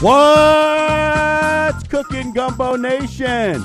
[0.00, 3.62] What's cooking, Gumbo Nation?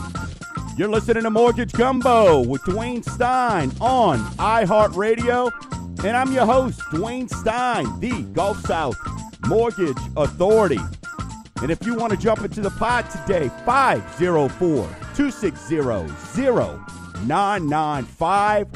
[0.77, 5.49] You're listening to Mortgage Gumbo with Dwayne Stein on iHeartRadio.
[6.03, 8.97] And I'm your host, Dwayne Stein, the Gulf South
[9.47, 10.79] Mortgage Authority.
[11.61, 14.59] And if you want to jump into the pod today, 504
[15.15, 15.77] 260
[17.27, 18.67] 0995.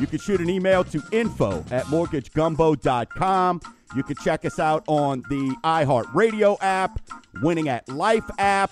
[0.00, 3.60] You can shoot an email to info at mortgagegumbo.com.
[3.94, 7.00] You can check us out on the iHeartRadio app,
[7.42, 8.70] Winning at Life app,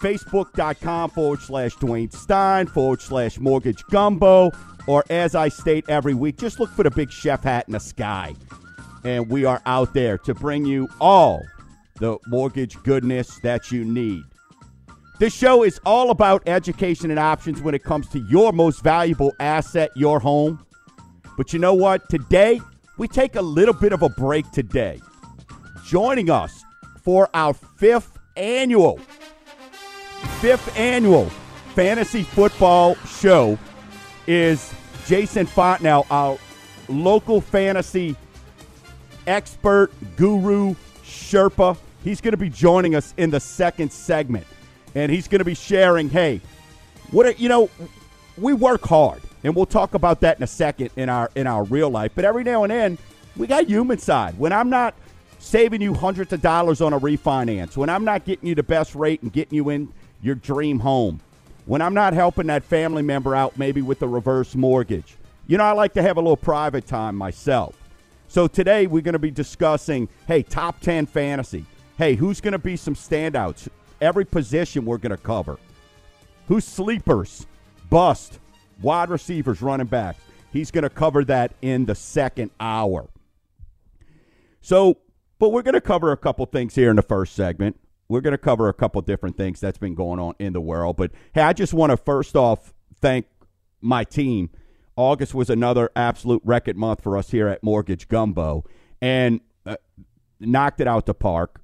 [0.00, 4.52] facebook.com forward slash Dwayne Stein forward slash Mortgage Gumbo,
[4.86, 7.80] or as I state every week, just look for the big chef hat in the
[7.80, 8.34] sky.
[9.04, 11.42] And we are out there to bring you all
[11.96, 14.22] the mortgage goodness that you need.
[15.20, 19.34] This show is all about education and options when it comes to your most valuable
[19.38, 20.64] asset, your home.
[21.36, 22.08] But you know what?
[22.08, 22.58] Today,
[22.96, 24.98] we take a little bit of a break today.
[25.84, 26.64] Joining us
[27.02, 28.96] for our fifth annual,
[30.40, 31.26] fifth annual
[31.74, 33.58] fantasy football show
[34.26, 34.72] is
[35.04, 36.38] Jason Fontenelle, our
[36.88, 38.16] local fantasy
[39.26, 40.74] expert, guru,
[41.04, 41.76] Sherpa.
[42.04, 44.46] He's going to be joining us in the second segment,
[44.94, 46.08] and he's going to be sharing.
[46.08, 46.40] Hey,
[47.10, 47.70] what are, you know?
[48.36, 51.64] We work hard and we'll talk about that in a second in our in our
[51.64, 52.12] real life.
[52.14, 52.98] But every now and then,
[53.36, 54.38] we got human side.
[54.38, 54.94] When I'm not
[55.38, 58.94] saving you hundreds of dollars on a refinance, when I'm not getting you the best
[58.94, 61.20] rate and getting you in your dream home,
[61.66, 65.16] when I'm not helping that family member out maybe with the reverse mortgage,
[65.46, 67.76] you know, I like to have a little private time myself.
[68.28, 71.64] So today we're going to be discussing, hey, top 10 fantasy.
[71.98, 73.68] Hey, who's going to be some standouts?
[74.00, 75.58] Every position we're going to cover.
[76.48, 77.46] Who's sleepers,
[77.88, 78.38] bust,
[78.80, 80.22] wide receivers, running backs.
[80.52, 83.08] He's going to cover that in the second hour.
[84.60, 84.98] So,
[85.38, 87.78] but we're going to cover a couple things here in the first segment.
[88.08, 90.96] We're going to cover a couple different things that's been going on in the world.
[90.96, 93.26] But hey, I just want to first off thank
[93.80, 94.50] my team.
[94.96, 98.64] August was another absolute record month for us here at Mortgage Gumbo
[99.00, 99.76] and uh,
[100.40, 101.59] knocked it out the park.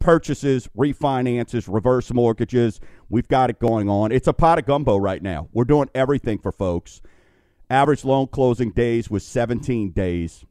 [0.00, 2.80] Purchases, refinances, reverse mortgages.
[3.08, 4.10] We've got it going on.
[4.10, 5.48] It's a pot of gumbo right now.
[5.52, 7.00] We're doing everything for folks.
[7.68, 10.44] Average loan closing days was 17 days.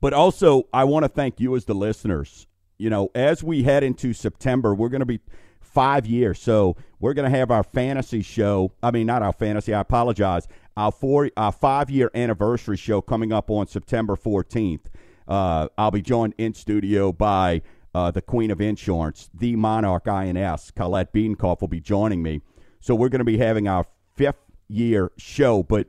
[0.00, 2.46] But also, I want to thank you as the listeners.
[2.78, 5.20] You know, as we head into September, we're going to be
[5.60, 6.40] five years.
[6.40, 8.72] So we're going to have our fantasy show.
[8.82, 9.74] I mean, not our fantasy.
[9.74, 10.48] I apologize.
[10.76, 14.86] Our four, our five year anniversary show coming up on September 14th.
[15.26, 17.62] Uh, I'll be joined in studio by
[17.94, 20.70] uh, the Queen of Insurance, the Monarch INS.
[20.72, 22.40] Colette Beancoff will be joining me.
[22.80, 24.36] So we're going to be having our fifth
[24.68, 25.62] year show.
[25.62, 25.86] But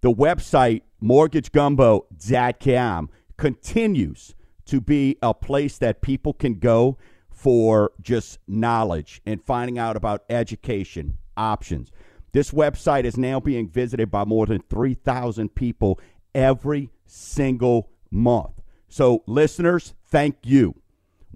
[0.00, 4.34] the website mortgagegumbo.com continues
[4.66, 6.98] to be a place that people can go
[7.30, 11.92] for just knowledge and finding out about education options.
[12.32, 15.98] This website is now being visited by more than 3,000 people
[16.34, 18.60] every single month.
[18.88, 20.74] So, listeners, thank you.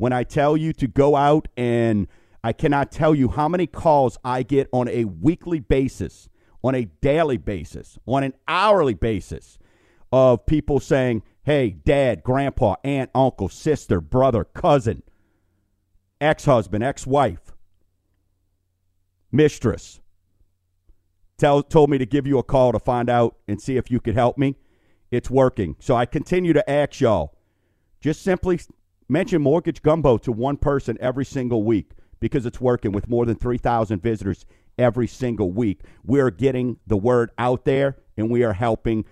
[0.02, 2.08] When I tell you to go out and
[2.42, 6.28] I cannot tell you how many calls I get on a weekly basis,
[6.64, 9.60] on a daily basis, on an hourly basis
[10.10, 15.04] of people saying, hey, dad, grandpa, aunt, uncle, sister, brother, cousin,
[16.20, 17.52] ex husband, ex wife,
[19.30, 20.00] mistress,
[21.38, 24.00] tell, told me to give you a call to find out and see if you
[24.00, 24.56] could help me.
[25.12, 25.76] It's working.
[25.78, 27.38] So I continue to ask y'all
[28.00, 28.58] just simply
[29.08, 31.90] mention Mortgage Gumbo to one person every single week
[32.20, 34.46] because it's working with more than 3,000 visitors
[34.78, 35.80] every single week.
[36.04, 39.04] We're getting the word out there and we are helping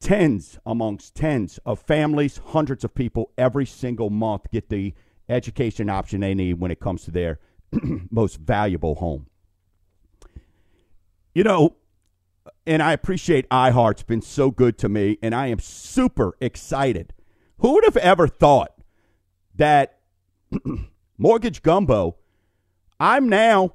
[0.00, 4.94] tens amongst tens of families, hundreds of people every single month get the
[5.28, 7.38] education option they need when it comes to their
[8.10, 9.26] most valuable home.
[11.34, 11.76] You know,
[12.66, 17.12] and I appreciate iHeart's been so good to me, and I am super excited.
[17.58, 18.72] Who would have ever thought
[19.56, 19.98] that
[21.18, 22.16] Mortgage Gumbo,
[23.00, 23.74] I'm now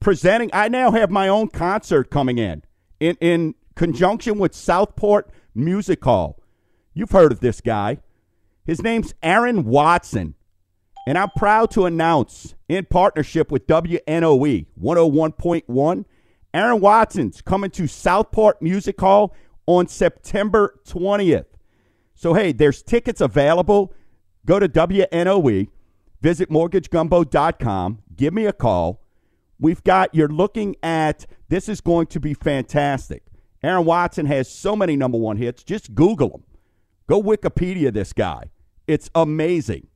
[0.00, 2.62] presenting, I now have my own concert coming in
[3.00, 6.40] in, in conjunction with Southport Music Hall.
[6.94, 7.98] You've heard of this guy.
[8.64, 10.34] His name's Aaron Watson.
[11.06, 16.04] And I'm proud to announce, in partnership with WNOE 101.1,
[16.52, 19.34] Aaron Watson's coming to Southport Music Hall
[19.66, 21.46] on September 20th.
[22.18, 23.94] So, hey, there's tickets available.
[24.44, 25.68] Go to WNOE,
[26.20, 29.00] visit mortgagegumbo.com, give me a call.
[29.60, 33.22] We've got, you're looking at, this is going to be fantastic.
[33.62, 35.62] Aaron Watson has so many number one hits.
[35.62, 36.42] Just Google them.
[37.08, 38.50] Go Wikipedia this guy.
[38.88, 39.86] It's amazing.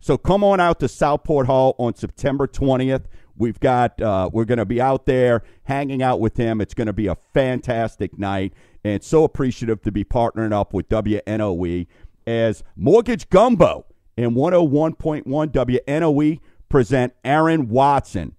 [0.00, 3.04] So come on out to Southport Hall on September 20th.
[3.40, 6.60] We've got uh, we're going to be out there hanging out with him.
[6.60, 8.52] It's going to be a fantastic night,
[8.84, 11.86] and so appreciative to be partnering up with WNOE
[12.26, 13.86] as Mortgage Gumbo
[14.18, 18.34] and 101.1 WNOE present Aaron Watson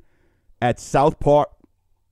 [0.62, 1.50] at Southport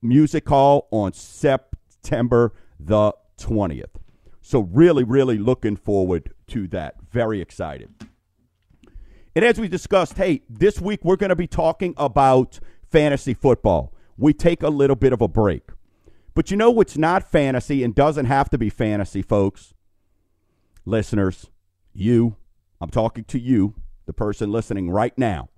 [0.02, 4.00] Music Hall on September the 20th.
[4.42, 6.96] So, really, really looking forward to that.
[7.12, 7.94] Very excited.
[9.36, 12.58] And as we discussed, hey, this week we're going to be talking about
[12.90, 13.94] fantasy football.
[14.16, 15.62] We take a little bit of a break.
[16.34, 19.74] But you know what's not fantasy and doesn't have to be fantasy, folks?
[20.84, 21.50] Listeners,
[21.92, 22.36] you,
[22.80, 23.74] I'm talking to you,
[24.06, 25.48] the person listening right now.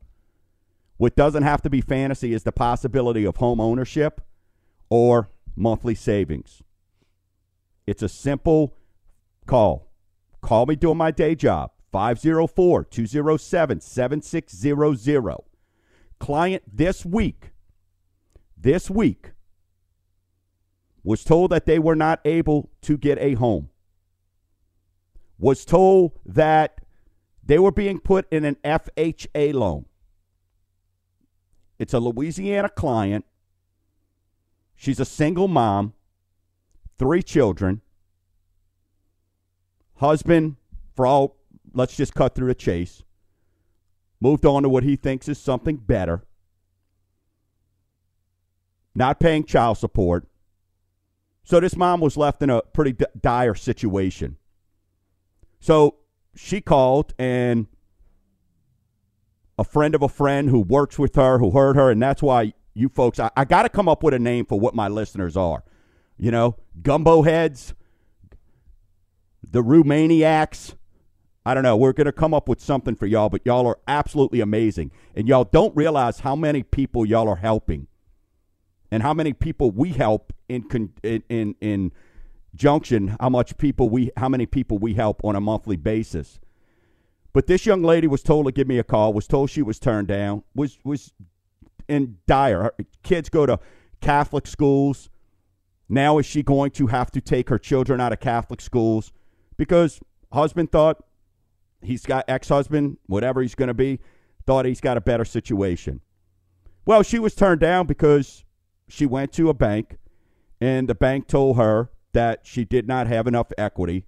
[0.96, 4.20] What doesn't have to be fantasy is the possibility of home ownership
[4.88, 6.62] or monthly savings.
[7.86, 8.76] It's a simple
[9.46, 9.90] call.
[10.40, 15.51] Call me doing my day job, 504 207 7600.
[16.22, 17.50] Client this week,
[18.56, 19.32] this week,
[21.02, 23.70] was told that they were not able to get a home,
[25.36, 26.78] was told that
[27.42, 29.86] they were being put in an FHA loan.
[31.80, 33.24] It's a Louisiana client.
[34.76, 35.92] She's a single mom,
[37.00, 37.80] three children.
[39.96, 40.54] Husband,
[40.94, 41.36] for all,
[41.74, 43.02] let's just cut through the chase,
[44.22, 46.22] moved on to what he thinks is something better.
[48.94, 50.28] Not paying child support.
[51.42, 54.36] So this mom was left in a pretty d- dire situation.
[55.58, 55.96] So
[56.36, 57.66] she called and
[59.58, 62.52] a friend of a friend who works with her, who heard her, and that's why
[62.74, 65.36] you folks, I, I got to come up with a name for what my listeners
[65.36, 65.64] are.
[66.16, 67.74] You know, gumbo heads,
[69.42, 70.76] the Romaniacs.
[71.44, 71.76] I don't know.
[71.76, 74.92] We're going to come up with something for y'all, but y'all are absolutely amazing.
[75.16, 77.88] And y'all don't realize how many people y'all are helping
[78.90, 81.92] and how many people we help in, in, in, in
[82.54, 86.38] junction, how much people we, how many people we help on a monthly basis.
[87.32, 89.80] But this young lady was told to give me a call, was told she was
[89.80, 91.12] turned down, was, was
[91.88, 92.62] in dire.
[92.62, 93.58] Her kids go to
[94.00, 95.10] Catholic schools.
[95.88, 99.12] Now is she going to have to take her children out of Catholic schools
[99.56, 100.00] because
[100.32, 101.02] husband thought
[101.82, 104.00] he's got ex-husband, whatever he's going to be,
[104.46, 106.00] thought he's got a better situation.
[106.84, 108.44] Well, she was turned down because
[108.88, 109.98] she went to a bank
[110.60, 114.04] and the bank told her that she did not have enough equity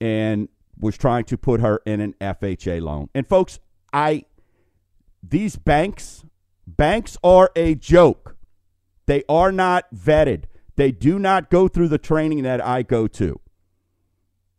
[0.00, 0.48] and
[0.78, 3.08] was trying to put her in an FHA loan.
[3.14, 3.58] And folks,
[3.92, 4.24] I
[5.22, 6.24] these banks
[6.66, 8.36] banks are a joke.
[9.06, 10.44] They are not vetted.
[10.76, 13.40] They do not go through the training that I go to.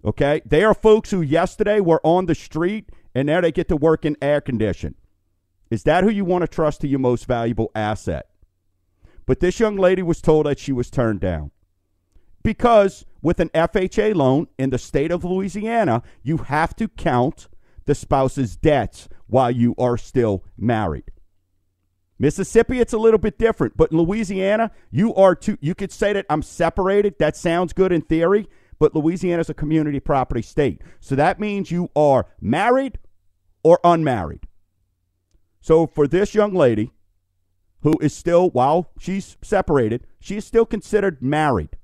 [0.04, 0.42] Okay?
[0.46, 4.06] They are folks who yesterday were on the street and now they get to work
[4.06, 4.96] in air condition.
[5.70, 8.28] Is that who you want to trust to your most valuable asset?
[9.26, 11.52] But this young lady was told that she was turned down.
[12.42, 17.48] Because with an FHA loan in the state of Louisiana, you have to count
[17.86, 21.12] the spouse's debts while you are still married.
[22.18, 25.58] Mississippi, it's a little bit different, but in Louisiana, you are too.
[25.62, 27.16] You could say that I'm separated.
[27.20, 28.48] That sounds good in theory,
[28.80, 32.98] but Louisiana is a community property state, so that means you are married
[33.64, 34.48] or unmarried.
[35.62, 36.92] So for this young lady,
[37.82, 41.78] who is still, while she's separated, she is still considered married.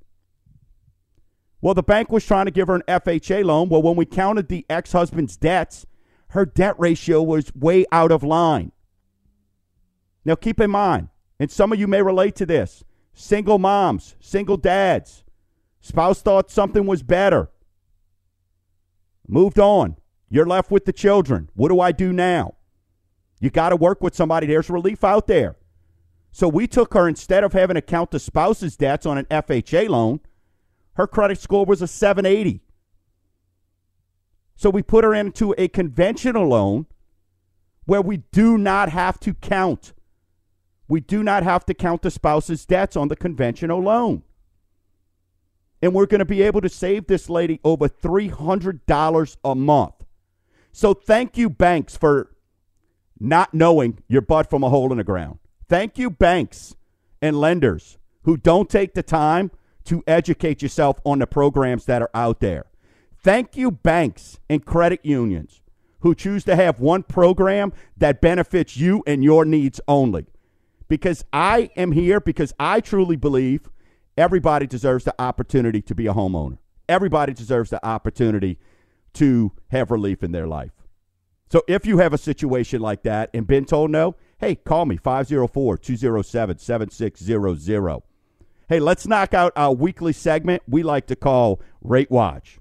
[1.61, 3.69] Well, the bank was trying to give her an FHA loan.
[3.69, 5.85] Well, when we counted the ex husband's debts,
[6.29, 8.71] her debt ratio was way out of line.
[10.23, 11.09] Now, keep in mind,
[11.39, 12.83] and some of you may relate to this
[13.13, 15.23] single moms, single dads,
[15.85, 17.49] spouse thought something was better,
[19.27, 19.97] moved on.
[20.29, 21.49] You're left with the children.
[21.55, 22.55] What do I do now?
[23.39, 24.47] You got to work with somebody.
[24.47, 25.55] There's relief out there.
[26.31, 29.87] So we took her instead of having to count the spouse's debts on an FHA
[29.89, 30.19] loan
[30.95, 32.61] her credit score was a 780.
[34.55, 36.87] So we put her into a conventional loan
[37.85, 39.93] where we do not have to count.
[40.87, 44.23] We do not have to count the spouse's debts on the conventional loan.
[45.81, 49.93] And we're going to be able to save this lady over $300 a month.
[50.71, 52.31] So thank you, banks, for
[53.19, 55.39] not knowing your butt from a hole in the ground.
[55.69, 56.75] Thank you, banks
[57.21, 59.51] and lenders who don't take the time
[59.85, 62.65] to educate yourself on the programs that are out there.
[63.17, 65.61] Thank you, banks and credit unions
[65.99, 70.25] who choose to have one program that benefits you and your needs only.
[70.87, 73.69] because I am here because I truly believe
[74.17, 76.57] everybody deserves the opportunity to be a homeowner.
[76.87, 78.59] Everybody deserves the opportunity
[79.13, 80.71] to have relief in their life.
[81.51, 84.97] So if you have a situation like that and been told no, hey, call me
[84.97, 88.01] 504 207 7600.
[88.67, 92.59] Hey, let's knock out our weekly segment we like to call Rate Watch.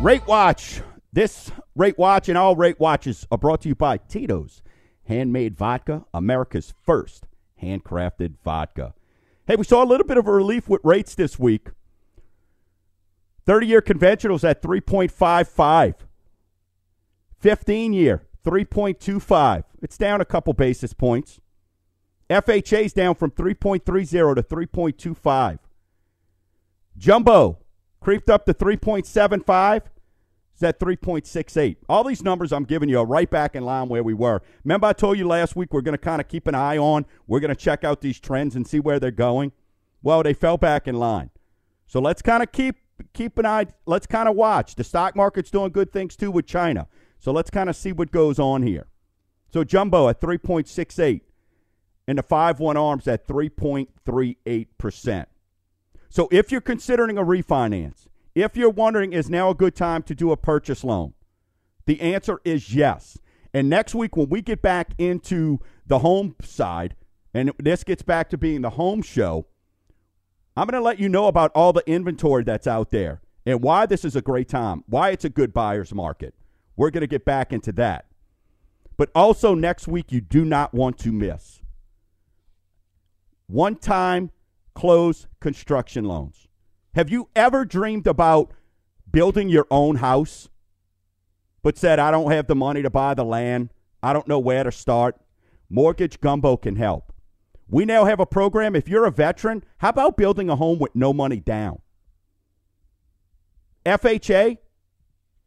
[0.00, 0.82] Rate Watch.
[1.12, 4.62] This Rate Watch and all Rate Watches are brought to you by Tito's
[5.10, 7.26] Handmade Vodka, America's first
[7.60, 8.94] handcrafted vodka.
[9.44, 11.70] Hey, we saw a little bit of a relief with rates this week.
[13.44, 15.94] 30 year conventionals at 3.55.
[17.40, 19.64] 15 year, 3.25.
[19.82, 21.40] It's down a couple basis points.
[22.30, 23.84] FHA's down from 3.30
[24.36, 25.58] to 3.25.
[26.96, 27.58] Jumbo
[28.00, 29.82] creeped up to 3.75.
[30.60, 31.76] It's at 3.68.
[31.88, 34.42] All these numbers I'm giving you are right back in line where we were.
[34.62, 37.06] Remember, I told you last week we're going to kind of keep an eye on.
[37.26, 39.52] We're going to check out these trends and see where they're going.
[40.02, 41.30] Well, they fell back in line.
[41.86, 42.76] So let's kind of keep
[43.14, 43.68] keep an eye.
[43.86, 44.74] Let's kind of watch.
[44.74, 46.88] The stock market's doing good things too with China.
[47.18, 48.86] So let's kind of see what goes on here.
[49.54, 51.22] So jumbo at 3.68
[52.06, 55.26] and the 5 1 arms at 3.38%.
[56.10, 60.14] So if you're considering a refinance, if you're wondering, is now a good time to
[60.14, 61.14] do a purchase loan?
[61.86, 63.18] The answer is yes.
[63.52, 66.94] And next week, when we get back into the home side,
[67.34, 69.46] and this gets back to being the home show,
[70.56, 73.86] I'm going to let you know about all the inventory that's out there and why
[73.86, 76.34] this is a great time, why it's a good buyer's market.
[76.76, 78.06] We're going to get back into that.
[78.96, 81.60] But also next week, you do not want to miss
[83.46, 84.30] one time
[84.74, 86.46] close construction loans.
[86.94, 88.52] Have you ever dreamed about
[89.10, 90.48] building your own house,
[91.62, 93.70] but said, I don't have the money to buy the land?
[94.02, 95.16] I don't know where to start?
[95.68, 97.12] Mortgage Gumbo can help.
[97.68, 98.74] We now have a program.
[98.74, 101.80] If you're a veteran, how about building a home with no money down?
[103.86, 104.58] FHA,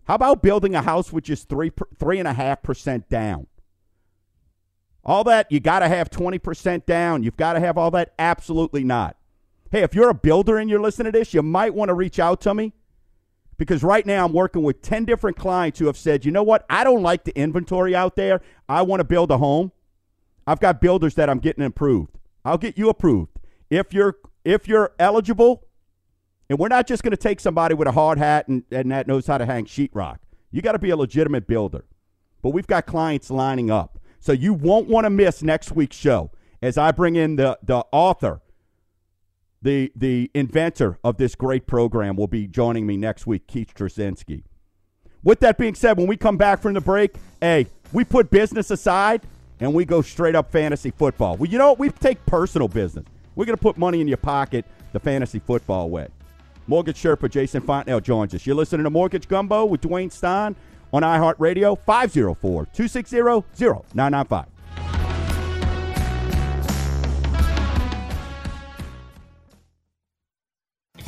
[0.05, 3.47] how about building a house with just three three and a half percent down?
[5.03, 7.23] All that you got to have twenty percent down.
[7.23, 8.13] You've got to have all that.
[8.17, 9.17] Absolutely not.
[9.73, 12.19] Hey, if you're a builder and you're listening to this, you might want to reach
[12.19, 12.73] out to me
[13.57, 16.63] because right now I'm working with 10 different clients who have said, you know what?
[16.69, 18.41] I don't like the inventory out there.
[18.69, 19.71] I want to build a home.
[20.45, 22.19] I've got builders that I'm getting approved.
[22.45, 23.39] I'll get you approved.
[23.71, 25.65] If you're if you're eligible,
[26.51, 29.07] and we're not just going to take somebody with a hard hat and, and that
[29.07, 30.17] knows how to hang sheetrock.
[30.51, 31.83] You got to be a legitimate builder.
[32.43, 33.97] But we've got clients lining up.
[34.19, 36.29] So you won't want to miss next week's show
[36.61, 38.42] as I bring in the, the author
[39.63, 44.43] the the inventor of this great program will be joining me next week, Keith Trzynski.
[45.23, 48.69] With that being said, when we come back from the break, hey, we put business
[48.71, 49.21] aside
[49.61, 51.37] and we go straight up fantasy football.
[51.37, 51.79] Well, you know what?
[51.79, 53.05] We take personal business.
[53.35, 56.09] We're going to put money in your pocket the fantasy football way.
[56.67, 58.45] Mortgage Sherpa Jason Fontenelle joins us.
[58.45, 60.55] You're listening to Mortgage Gumbo with Dwayne Stein
[60.91, 63.17] on iHeartRadio, 504 260
[63.93, 64.52] 0995.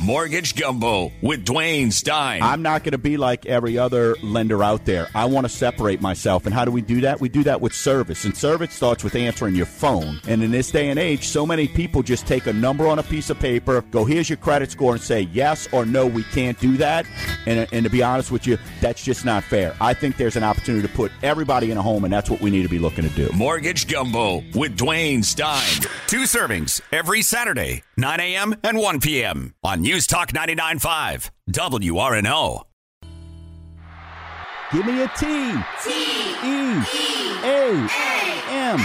[0.06, 2.40] Mortgage Gumbo with Dwayne Stein.
[2.40, 5.08] I'm not going to be like every other lender out there.
[5.16, 6.46] I want to separate myself.
[6.46, 7.20] And how do we do that?
[7.20, 8.24] We do that with service.
[8.24, 10.20] And service starts with answering your phone.
[10.28, 13.02] And in this day and age, so many people just take a number on a
[13.02, 16.56] piece of paper, go, here's your credit score, and say, yes or no, we can't
[16.60, 17.04] do that.
[17.46, 19.74] And, and to be honest with you, that's just not fair.
[19.80, 22.52] I think there's an opportunity to put everybody in a home, and that's what we
[22.52, 23.28] need to be looking to do.
[23.34, 25.80] Mortgage Gumbo with Dwayne Stein.
[26.06, 28.54] Two servings every Saturday, 9 a.m.
[28.62, 29.54] and 1 p.m.
[29.64, 32.62] on News Talk 99.5, WRNO.
[34.70, 35.24] Give me a T.
[35.82, 35.90] T.
[36.44, 36.82] E.
[37.42, 37.88] A.
[38.50, 38.80] M.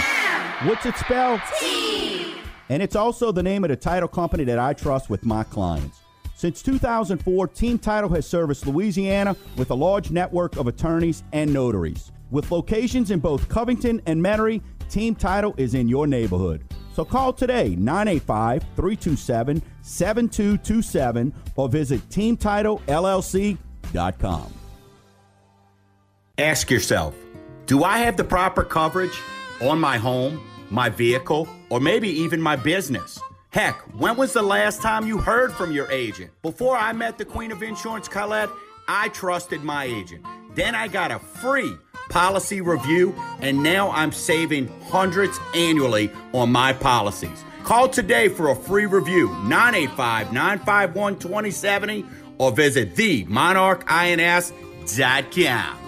[0.66, 1.40] What's it spelled?
[1.60, 2.36] T.
[2.70, 6.00] And it's also the name of the title company that I trust with my clients.
[6.34, 12.12] Since 2004, Team Title has serviced Louisiana with a large network of attorneys and notaries.
[12.30, 16.64] With locations in both Covington and Metairie, Team Title is in your neighborhood.
[16.92, 24.52] So call today 985 327 7227 or visit teamtitlellc.com.
[26.38, 27.14] Ask yourself
[27.66, 29.20] Do I have the proper coverage
[29.60, 33.20] on my home, my vehicle, or maybe even my business?
[33.50, 36.30] Heck, when was the last time you heard from your agent?
[36.40, 38.48] Before I met the Queen of Insurance, Colette,
[38.88, 40.24] I trusted my agent.
[40.54, 41.76] Then I got a free
[42.08, 47.44] policy review, and now I'm saving hundreds annually on my policies.
[47.64, 52.06] Call today for a free review, 985 951 2070,
[52.38, 55.82] or visit themonarchins.com.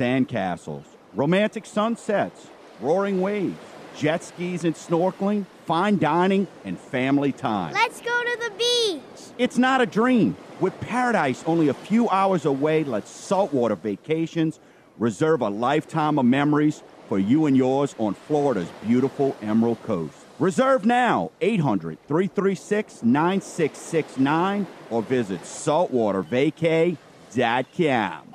[0.00, 2.48] sandcastles, romantic sunsets,
[2.80, 3.58] roaring waves,
[3.94, 7.74] jet skis and snorkeling, fine dining, and family time.
[7.74, 9.34] Let's go to the beach.
[9.36, 10.36] It's not a dream.
[10.60, 14.60] With paradise only a few hours away, let saltwater vacations
[14.98, 20.14] reserve a lifetime of memories for you and yours on Florida's beautiful Emerald Coast.
[20.38, 28.34] Reserve now 800 336 9669 or visit saltwatervacay.com.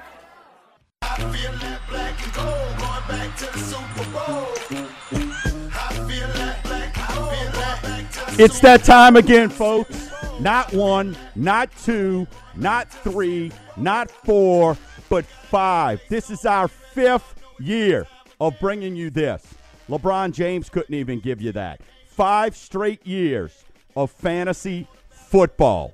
[8.39, 10.09] It's that time again, folks.
[10.39, 12.25] Not one, not two,
[12.55, 14.77] not three, not four,
[15.09, 16.01] but five.
[16.09, 18.07] This is our fifth year
[18.39, 19.45] of bringing you this.
[19.89, 21.81] LeBron James couldn't even give you that.
[22.07, 23.65] Five straight years
[23.95, 25.93] of fantasy football.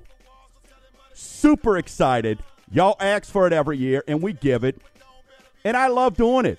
[1.12, 2.38] Super excited.
[2.70, 4.80] Y'all ask for it every year, and we give it.
[5.64, 6.58] And I love doing it.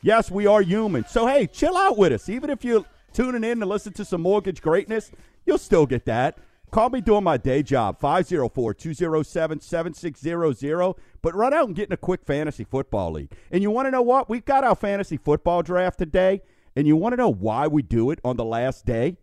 [0.00, 1.06] Yes, we are human.
[1.06, 2.28] So, hey, chill out with us.
[2.28, 5.12] Even if you're tuning in to listen to some mortgage greatness,
[5.46, 6.38] you'll still get that.
[6.72, 10.94] Call me doing my day job, 504 207 7600.
[11.20, 13.30] But run out and get in a quick fantasy football league.
[13.50, 14.30] And you want to know what?
[14.30, 16.40] We've got our fantasy football draft today.
[16.74, 19.18] And you want to know why we do it on the last day?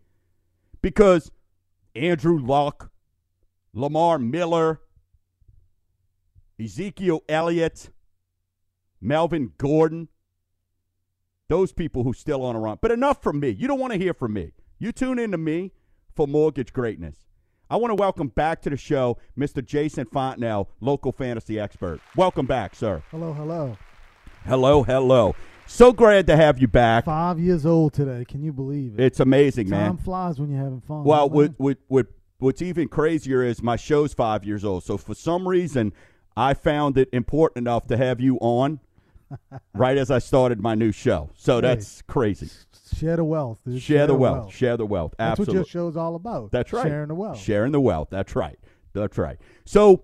[0.81, 1.31] Because
[1.95, 2.91] Andrew Luck,
[3.73, 4.81] Lamar Miller,
[6.59, 7.89] Ezekiel Elliott,
[9.01, 10.09] Melvin Gordon,
[11.47, 12.77] those people who still on a run.
[12.81, 13.49] But enough from me.
[13.49, 14.53] You don't want to hear from me.
[14.77, 15.71] You tune in to me
[16.15, 17.25] for mortgage greatness.
[17.69, 19.63] I want to welcome back to the show Mr.
[19.63, 21.99] Jason Fontenelle, local fantasy expert.
[22.15, 23.03] Welcome back, sir.
[23.11, 23.77] Hello, hello.
[24.45, 25.35] Hello, hello.
[25.67, 27.05] So glad to have you back.
[27.05, 28.25] Five years old today.
[28.25, 29.03] Can you believe it?
[29.03, 29.97] It's amazing, Time man.
[29.97, 31.03] flies when you're having fun.
[31.03, 31.53] Well, man?
[31.57, 32.07] what, what,
[32.39, 34.83] what's even crazier is my show's five years old.
[34.83, 35.93] So for some reason,
[36.35, 38.79] I found it important enough to have you on
[39.73, 41.29] right as I started my new show.
[41.35, 41.61] So Hey.
[41.61, 42.49] that's crazy.
[42.95, 43.59] share the wealth.
[43.65, 43.81] dude.
[43.81, 44.53] Share the wealth.
[44.53, 45.13] Share the wealth.
[45.17, 45.53] That's Absolutely.
[45.61, 46.51] what your show's all about.
[46.51, 46.87] That's right.
[46.87, 47.37] Sharing the wealth.
[47.39, 48.07] Sharing the wealth.
[48.11, 48.57] That's right.
[48.93, 49.37] That's right.
[49.65, 50.03] So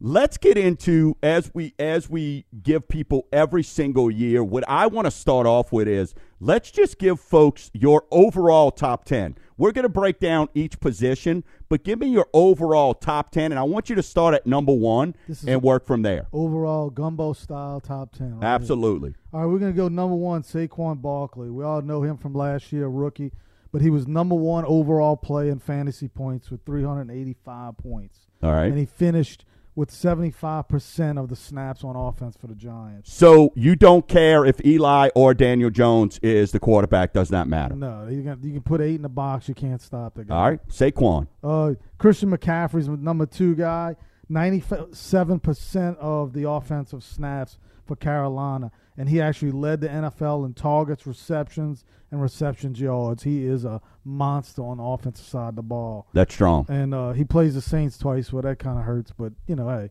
[0.00, 4.42] let's get into as we as we give people every single year.
[4.42, 9.04] What I want to start off with is let's just give folks your overall top
[9.04, 9.36] ten.
[9.56, 13.58] We're going to break down each position, but give me your overall top ten, and
[13.58, 15.14] I want you to start at number one
[15.46, 16.26] and work from there.
[16.32, 18.32] Overall gumbo style top ten.
[18.34, 18.48] right here.
[18.48, 19.14] Absolutely.
[19.32, 21.50] All right, we're gonna go number one, Saquon Barkley.
[21.50, 23.32] We all know him from last year, rookie,
[23.72, 28.66] but he was number one overall play in fantasy points with 385 points, All right.
[28.66, 29.44] and he finished
[29.76, 33.12] with 75 percent of the snaps on offense for the Giants.
[33.12, 37.12] So you don't care if Eli or Daniel Jones is the quarterback?
[37.12, 37.74] Does not matter.
[37.74, 40.34] No, you can you can put eight in the box, you can't stop the guy.
[40.34, 40.68] All right.
[40.68, 41.26] Saquon.
[41.42, 43.96] Uh, Christian McCaffrey's number two guy.
[44.28, 50.54] Ninety-seven percent of the offensive snaps for Carolina, and he actually led the NFL in
[50.54, 53.24] targets, receptions, and receptions yards.
[53.24, 56.66] He is a monster on the offensive side of the ball, That's strong.
[56.68, 59.68] and uh, he plays the Saints twice, well that kind of hurts, but you know,
[59.68, 59.90] hey,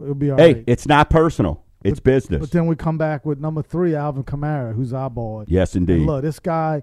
[0.00, 0.56] it'll be all right.
[0.56, 1.62] Hey, it's not personal.
[1.84, 2.40] It's business.
[2.40, 5.44] But then we come back with number three, Alvin Kamara, who's our boy.
[5.46, 6.04] yes, And indeed.
[6.04, 6.82] look, this guy,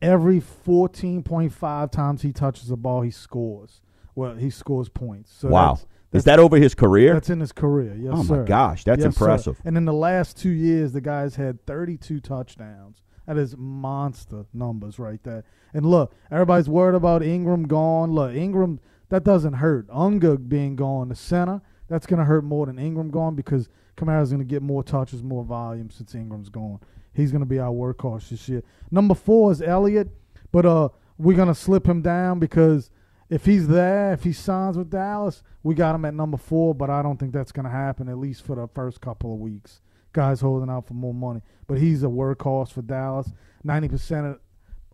[0.00, 3.80] every 14.5 times he touches the ball, he scores.
[4.14, 5.32] Well, he scores points.
[5.32, 5.72] So wow.
[5.74, 7.14] that's- Is that over his career?
[7.14, 7.96] That's in his career.
[7.98, 8.44] Yes, Oh, my sir.
[8.44, 9.24] gosh, that's Yes, sir.
[9.24, 9.60] impressive.
[9.64, 13.02] And in the last two years, the guy's had 32 touchdowns.
[13.26, 15.44] That is monster numbers right there.
[15.72, 18.12] And look, everybody's worried about Ingram gone.
[18.12, 19.86] Look, Ingram, that doesn't hurt.
[19.92, 24.30] Unger being gone, the center, that's going to hurt more than Ingram gone because Kamara's
[24.30, 26.80] going to get more touches, more volume since Ingram's gone.
[27.12, 28.62] He's going to be our workhorse this year.
[28.90, 30.08] Number four is Elliott,
[30.52, 32.90] but uh, we're going to slip him down because
[33.30, 36.90] if he's there, if he signs with Dallas, we got him at number four, but
[36.90, 39.80] I don't think that's going to happen, at least for the first couple of weeks.
[40.14, 41.42] Guys holding out for more money.
[41.66, 43.30] But he's a workhorse for Dallas.
[43.66, 44.38] 90%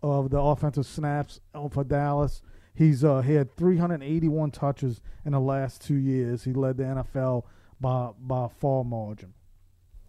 [0.03, 1.39] of the offensive snaps
[1.71, 2.41] for Dallas.
[2.73, 6.43] He's uh, he had 381 touches in the last two years.
[6.43, 7.43] He led the NFL
[7.79, 9.33] by, by a far margin.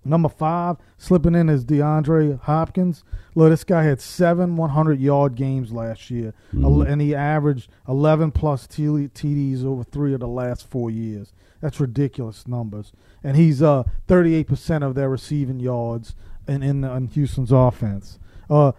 [0.04, 3.04] Number five, slipping in is DeAndre Hopkins.
[3.36, 8.32] Look, this guy had seven 100 yard games last year, El- and he averaged 11
[8.32, 11.32] plus TDs over three of the last four years.
[11.62, 12.92] That's ridiculous numbers.
[13.24, 16.14] And he's uh 38% of their receiving yards
[16.46, 18.18] in in, in Houston's offense.
[18.50, 18.72] Uh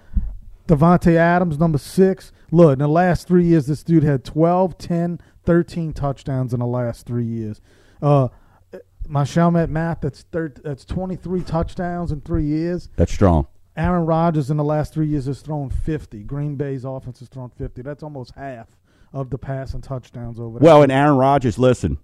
[0.67, 2.31] Davante Adams, number six.
[2.51, 6.65] Look, in the last three years, this dude had 12, 10, 13 touchdowns in the
[6.65, 7.59] last three years.
[8.01, 8.29] Uh,
[9.07, 12.89] my Chalmette math, that's thir- that's 23 touchdowns in three years.
[12.95, 13.47] That's strong.
[13.75, 16.23] Aaron Rodgers in the last three years has thrown 50.
[16.23, 17.81] Green Bay's offense has thrown 50.
[17.81, 18.67] That's almost half
[19.11, 20.65] of the passing touchdowns over there.
[20.65, 21.97] Well, and Aaron Rodgers, listen,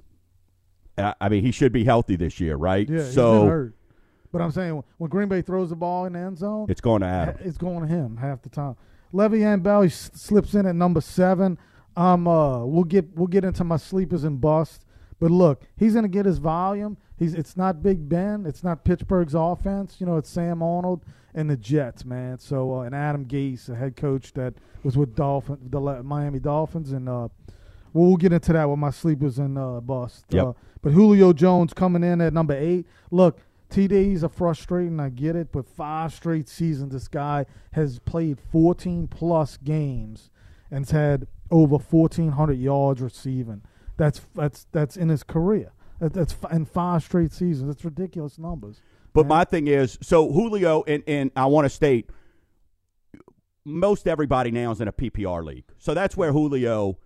[1.00, 2.88] I I mean, he should be healthy this year, right?
[2.90, 3.76] yeah, so hurt.
[4.32, 7.02] But I'm saying when Green Bay throws the ball in the end zone, it's going
[7.02, 7.36] to Adam.
[7.42, 8.76] it's going to him half the time.
[9.14, 11.58] Le'Veon Bell he s- slips in at number seven.
[11.98, 14.86] Um, uh, we'll get we'll get into my sleepers and bust.
[15.20, 16.98] But look, he's going to get his volume.
[17.18, 19.96] He's it's not Big Ben, it's not Pittsburgh's offense.
[20.00, 21.02] You know, it's Sam Darnold
[21.34, 22.38] and the Jets, man.
[22.40, 26.92] So uh, and Adam Gase, a head coach that was with Dolphin, the Miami Dolphins,
[26.92, 27.28] and uh,
[27.94, 30.26] we'll get into that with my sleepers and uh, bust.
[30.30, 30.46] Yep.
[30.46, 32.86] Uh, but Julio Jones coming in at number eight.
[33.12, 33.40] Look,
[33.70, 35.00] TDs are frustrating.
[35.00, 40.30] I get it, but five straight seasons, this guy has played 14 plus games
[40.72, 43.62] and's had over 1,400 yards receiving.
[43.98, 45.72] That's that's that's in his career.
[46.00, 47.68] That, that's in five straight seasons.
[47.68, 48.82] That's ridiculous numbers.
[49.14, 49.30] But man.
[49.30, 52.10] my thing is, so Julio, and, and I want to state,
[53.66, 55.66] most everybody now is in a PPR league.
[55.78, 56.98] So that's where Julio,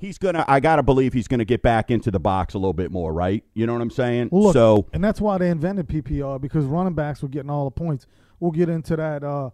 [0.00, 2.58] he's to, I got to believe he's going to get back into the box a
[2.58, 3.44] little bit more, right?
[3.54, 4.30] You know what I'm saying?
[4.32, 7.70] Look, so, and that's why they invented PPR because running backs were getting all the
[7.70, 8.06] points.
[8.40, 9.22] We'll get into that.
[9.22, 9.50] Uh,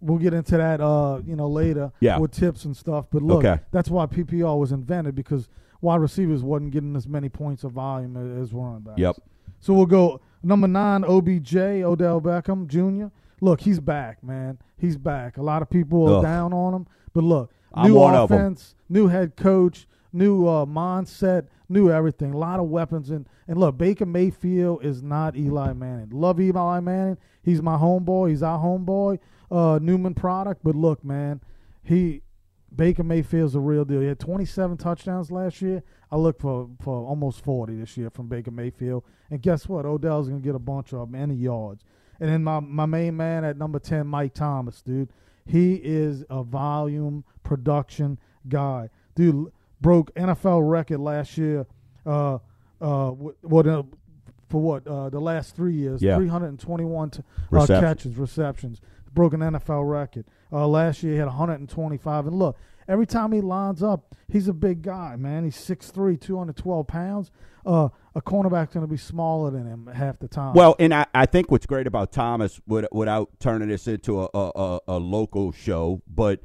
[0.00, 0.80] we'll get into that.
[0.80, 1.92] Uh, you know, later.
[2.00, 2.18] Yeah.
[2.18, 3.06] With tips and stuff.
[3.10, 3.60] But look, Okay.
[3.70, 5.48] that's why PPR was invented because
[5.80, 8.98] wide receivers wasn't getting as many points of volume as, as running backs.
[8.98, 9.16] Yep.
[9.60, 13.12] So we'll go number nine, OBJ, Odell Beckham Jr.
[13.40, 14.58] Look, he's back, man.
[14.78, 15.36] He's back.
[15.36, 16.22] A lot of people are Ugh.
[16.22, 18.38] down on him, but look, I'm new one of 'em.
[18.38, 22.34] offense, new head coach, new uh, mindset, new everything.
[22.34, 26.10] A lot of weapons, and and look, Baker Mayfield is not Eli Manning.
[26.10, 27.18] Love Eli Manning.
[27.42, 28.30] He's my homeboy.
[28.30, 29.18] He's our homeboy.
[29.50, 31.40] Uh, Newman product, but look, man,
[31.82, 32.22] he
[32.74, 34.00] Baker Mayfield's a real deal.
[34.00, 35.82] He had 27 touchdowns last year.
[36.10, 39.04] I look for, for almost 40 this year from Baker Mayfield.
[39.30, 39.84] And guess what?
[39.84, 41.84] Odell's going to get a bunch of them and the yards.
[42.20, 45.10] And then my, my main man at number 10, Mike Thomas, dude.
[45.44, 48.90] He is a volume production guy.
[49.14, 51.66] Dude broke NFL record last year
[52.06, 52.38] uh,
[52.80, 53.82] uh, what, what, uh,
[54.48, 54.86] for what?
[54.86, 56.02] Uh, the last three years.
[56.02, 56.16] Yeah.
[56.16, 58.80] 321 t- uh, catches, receptions.
[59.14, 60.24] Broke an NFL record.
[60.50, 62.26] Uh, last year he had 125.
[62.26, 62.56] And look,
[62.88, 65.44] every time he lines up, he's a big guy, man.
[65.44, 67.30] He's 6'3", 212 pounds.
[67.64, 70.54] Uh, a cornerback's going to be smaller than him half the time.
[70.54, 74.80] well, and I, I think what's great about Thomas, without turning this into a, a,
[74.88, 76.40] a, local show, but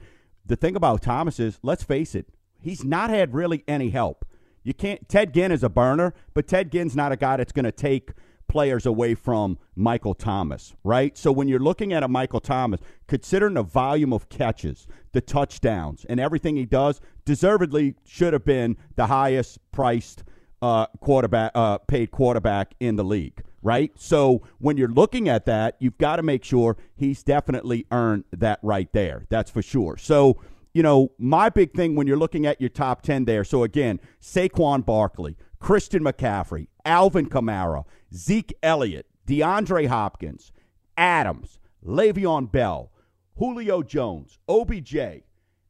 [0.45, 2.27] the thing about Thomas is, let's face it,
[2.61, 4.25] he's not had really any help.
[4.63, 5.07] You can't.
[5.07, 8.11] Ted Ginn is a burner, but Ted Ginn's not a guy that's going to take
[8.47, 11.17] players away from Michael Thomas, right?
[11.17, 16.05] So when you're looking at a Michael Thomas, considering the volume of catches, the touchdowns,
[16.05, 20.23] and everything he does, deservedly should have been the highest priced
[20.61, 23.91] uh, quarterback, uh, paid quarterback in the league, right?
[23.95, 28.59] So when you're looking at that, you've got to make sure he's definitely earned that
[28.61, 29.25] right there.
[29.29, 29.97] That's for sure.
[29.97, 30.37] So
[30.77, 33.43] you know, my big thing when you're looking at your top 10 there.
[33.43, 40.51] So, again, Saquon Barkley, Christian McCaffrey, Alvin Kamara, Zeke Elliott, DeAndre Hopkins,
[40.95, 42.91] Adams, Le'Veon Bell,
[43.39, 44.95] Julio Jones, OBJ,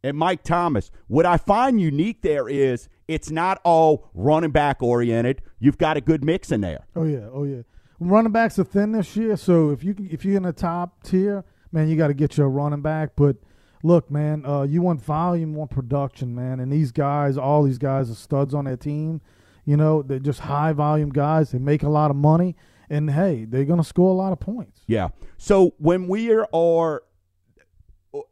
[0.04, 0.92] and Mike Thomas.
[1.08, 5.42] What I find unique there is it's not all running back oriented.
[5.60, 6.86] You've got a good mix in there.
[6.96, 7.62] Oh yeah, oh yeah.
[8.00, 11.44] Running backs are thin this year, so if you if you're in the top tier,
[11.72, 13.12] man, you got to get your running back.
[13.16, 13.38] But
[13.82, 17.80] look, man, uh, you want volume, you want production, man, and these guys, all these
[17.80, 19.22] guys are studs on their team.
[19.66, 21.52] You know, they're just high volume guys.
[21.52, 22.56] They make a lot of money,
[22.90, 24.82] and hey, they're gonna score a lot of points.
[24.86, 25.10] Yeah.
[25.38, 27.04] So when we are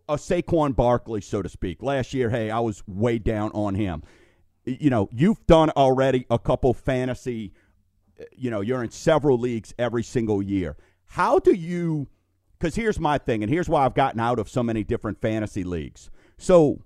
[0.07, 4.03] a Saquon Barkley, so to speak, last year, hey, I was way down on him.
[4.65, 7.53] You know, you've done already a couple fantasy.
[8.35, 10.75] You know, you're in several leagues every single year.
[11.05, 12.07] How do you?
[12.57, 15.63] Because here's my thing, and here's why I've gotten out of so many different fantasy
[15.63, 16.09] leagues.
[16.37, 16.83] So,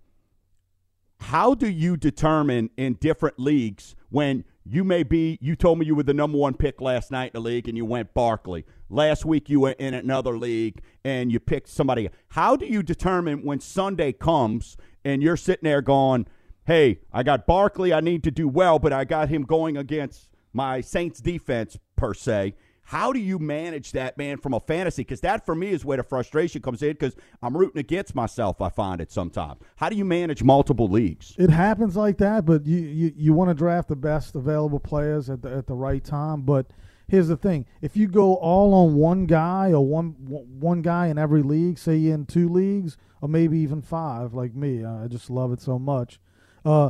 [1.20, 5.96] how do you determine in different leagues when you may be you told me you
[5.96, 8.66] were the number one pick last night in the league and you went Barkley.
[8.90, 12.10] Last week you were in another league and you picked somebody.
[12.30, 16.28] How do you determine when Sunday comes and you're sitting there going,
[16.70, 20.30] Hey, I got Barkley, I need to do well, but I got him going against
[20.54, 22.54] my Saints defense per se.
[22.84, 25.02] How do you manage that, man, from a fantasy?
[25.02, 26.92] Because that for me is where the frustration comes in.
[26.92, 28.62] Because I'm rooting against myself.
[28.62, 29.62] I find it sometimes.
[29.78, 31.34] How do you manage multiple leagues?
[31.40, 35.28] It happens like that, but you you, you want to draft the best available players
[35.28, 36.44] at the at the right time.
[36.44, 36.68] But
[37.08, 41.18] here's the thing: if you go all on one guy or one one guy in
[41.18, 45.52] every league, say in two leagues or maybe even five, like me, I just love
[45.52, 46.20] it so much.
[46.66, 46.90] Uh,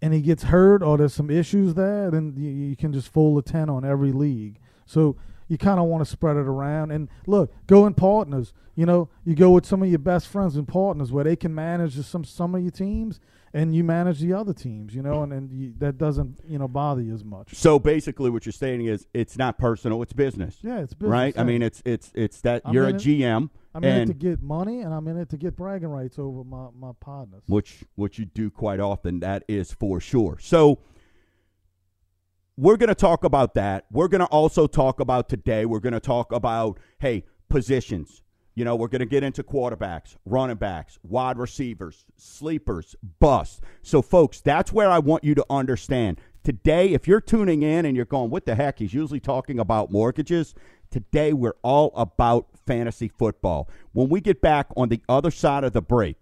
[0.00, 3.38] and he gets hurt or there's some issues there, then you, you can just fold
[3.38, 4.58] a ten on every league.
[4.86, 5.16] So
[5.48, 6.92] you kind of want to spread it around.
[6.92, 8.52] And look, go in partners.
[8.76, 11.52] You know, you go with some of your best friends and partners where they can
[11.54, 13.18] manage some some of your teams,
[13.52, 14.94] and you manage the other teams.
[14.94, 17.54] You know, and and you, that doesn't you know bother you as much.
[17.54, 20.58] So basically, what you're saying is it's not personal; it's business.
[20.62, 21.10] Yeah, it's business.
[21.12, 21.36] right.
[21.36, 24.06] I mean, it's it's it's that I'm you're a in it- GM, I'm in it
[24.06, 27.42] to get money, and I'm in it to get bragging rights over my my partners.
[27.46, 29.20] which which you do quite often.
[29.20, 30.38] That is for sure.
[30.40, 30.80] So
[32.56, 33.86] we're going to talk about that.
[33.90, 35.64] We're going to also talk about today.
[35.64, 38.22] We're going to talk about hey positions.
[38.54, 43.60] You know, we're going to get into quarterbacks, running backs, wide receivers, sleepers, busts.
[43.82, 46.20] So, folks, that's where I want you to understand.
[46.42, 48.80] Today, if you're tuning in and you're going, what the heck?
[48.80, 50.56] He's usually talking about mortgages.
[50.90, 53.68] Today, we're all about fantasy football.
[53.92, 56.16] When we get back on the other side of the break,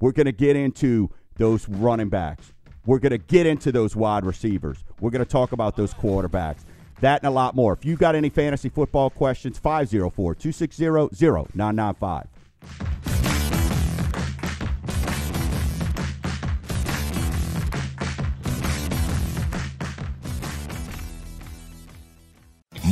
[0.00, 2.52] we're going to get into those running backs.
[2.86, 4.84] We're going to get into those wide receivers.
[5.00, 6.60] We're going to talk about those quarterbacks.
[7.00, 7.72] That and a lot more.
[7.72, 12.28] If you've got any fantasy football questions, 504 260 0995.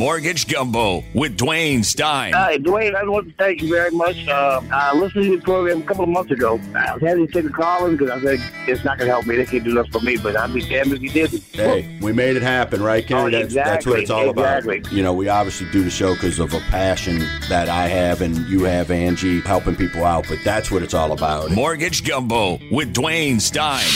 [0.03, 2.33] Mortgage Gumbo with Dwayne Stein.
[2.33, 2.93] Hi, Dwayne.
[2.97, 4.27] I want to thank you very much.
[4.27, 6.61] Uh, I listened to your program a couple of months ago.
[6.75, 9.13] I was having to take a call in because I said it's not going to
[9.13, 9.37] help me.
[9.37, 11.45] They can't do nothing for me, but I'd be damned if you didn't.
[11.53, 13.37] Hey, we made it happen, right, Kenny?
[13.37, 14.59] Oh, that's, that's what it's all exactly, about.
[14.81, 14.97] exactly.
[14.97, 18.37] You know, we obviously do the show because of a passion that I have and
[18.49, 21.53] you have, Angie, helping people out, but that's what it's all about.
[21.53, 23.87] Mortgage Gumbo with Dwayne Stein.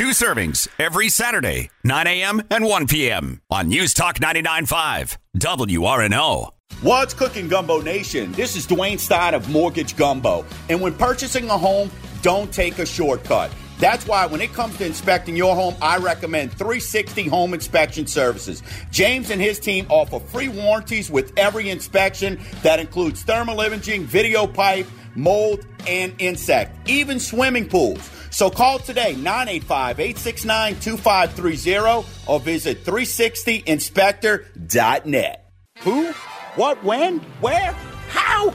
[0.00, 2.42] Two servings every Saturday, 9 a.m.
[2.50, 3.42] and 1 p.m.
[3.50, 6.52] on News Talk 99.5, WRNO.
[6.80, 8.32] What's cooking, Gumbo Nation?
[8.32, 10.46] This is Dwayne Stein of Mortgage Gumbo.
[10.70, 11.90] And when purchasing a home,
[12.22, 13.50] don't take a shortcut.
[13.78, 18.62] That's why when it comes to inspecting your home, I recommend 360 Home Inspection Services.
[18.90, 24.46] James and his team offer free warranties with every inspection that includes thermal imaging, video
[24.46, 28.10] pipe, mold, and insect, even swimming pools.
[28.30, 35.52] So call today 985 869 2530 or visit 360inspector.net.
[35.80, 36.12] Who?
[36.56, 36.82] What?
[36.84, 37.18] When?
[37.40, 37.72] Where?
[38.08, 38.54] How?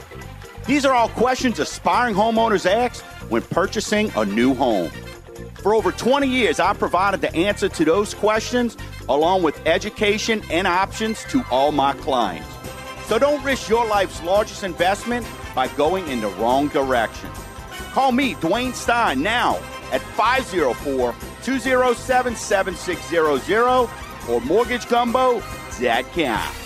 [0.66, 4.90] These are all questions aspiring homeowners ask when purchasing a new home.
[5.62, 8.76] For over 20 years, I've provided the answer to those questions
[9.08, 12.48] along with education and options to all my clients.
[13.06, 17.30] So don't risk your life's largest investment by going in the wrong direction.
[17.92, 19.56] Call me, Dwayne Stein, now
[19.90, 23.88] at 504 207 7600
[24.28, 26.65] or mortgagegumbo.com.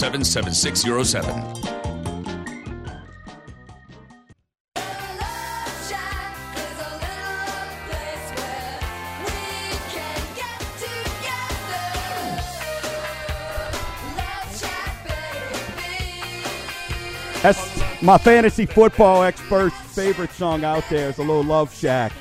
[0.01, 1.61] 207 7607.
[17.43, 22.11] That's my fantasy football expert's favorite song out there is a little Love Shack.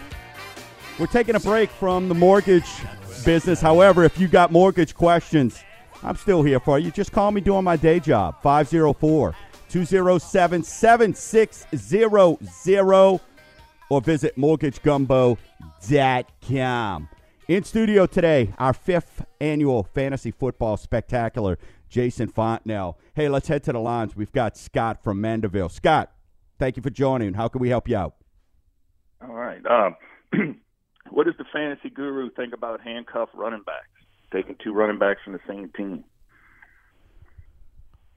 [0.98, 2.68] We're taking a break from the mortgage
[3.24, 3.58] business.
[3.62, 5.64] However, if you got mortgage questions,
[6.02, 6.90] I'm still here for you.
[6.90, 8.42] Just call me doing my day job.
[8.42, 9.34] 504
[9.68, 13.20] 207 7600
[13.90, 17.08] or visit mortgagegumbo.com.
[17.48, 21.58] In studio today, our fifth annual fantasy football spectacular,
[21.88, 22.96] Jason Fontenelle.
[23.14, 24.14] Hey, let's head to the lines.
[24.14, 25.68] We've got Scott from Mandeville.
[25.68, 26.12] Scott,
[26.60, 27.34] thank you for joining.
[27.34, 28.14] How can we help you out?
[29.20, 29.60] All right.
[29.66, 29.96] Um,
[31.10, 33.99] what does the fantasy guru think about handcuff running backs?
[34.32, 36.04] Taking two running backs from the same team.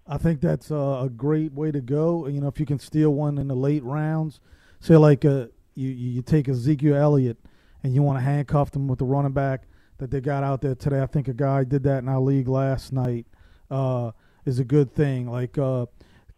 [0.08, 2.28] I think that's a great way to go.
[2.28, 4.40] You know, if you can steal one in the late rounds,
[4.80, 7.38] say like uh, you you take Ezekiel Elliott
[7.84, 9.64] and you want to handcuff them with the running back
[9.98, 11.02] that they got out there today.
[11.02, 13.26] I think a guy did that in our league last night.
[13.72, 14.12] Uh,
[14.46, 15.30] is a good thing.
[15.30, 15.86] Like uh,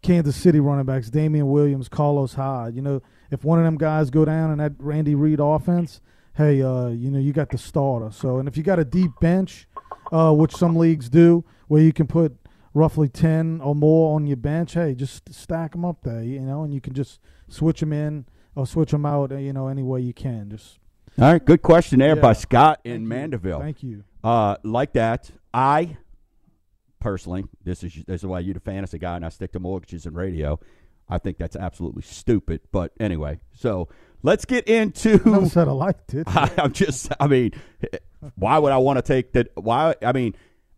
[0.02, 2.74] Kansas City running backs, Damien Williams, Carlos Hyde.
[2.74, 6.00] You know, if one of them guys go down in that Randy Reed offense,
[6.36, 8.10] hey, uh, you know, you got the starter.
[8.10, 9.66] So, and if you got a deep bench,
[10.12, 12.36] uh, which some leagues do, where you can put
[12.74, 16.62] roughly ten or more on your bench, hey, just stack them up there, you know,
[16.62, 19.82] and you can just switch them in or switch them out, uh, you know, any
[19.82, 20.50] way you can.
[20.50, 20.78] Just
[21.18, 22.22] All right, good question there Yeah.
[22.22, 23.08] by Scott Thank in you.
[23.08, 23.60] Mandeville.
[23.60, 24.04] Thank you.
[24.22, 25.96] Uh, like that, I
[27.00, 30.06] personally, this is this is why you're the fantasy guy, and I stick to mortgages
[30.06, 30.58] and radio.
[31.08, 32.60] I think that's absolutely stupid.
[32.72, 33.88] But anyway, so
[34.26, 35.20] let's get into.
[35.24, 36.24] Never said I liked it.
[36.30, 37.10] I, I'm just.
[37.18, 37.52] I mean,
[38.34, 39.48] why would I want to take that?
[39.54, 39.94] Why?
[40.02, 40.34] I mean,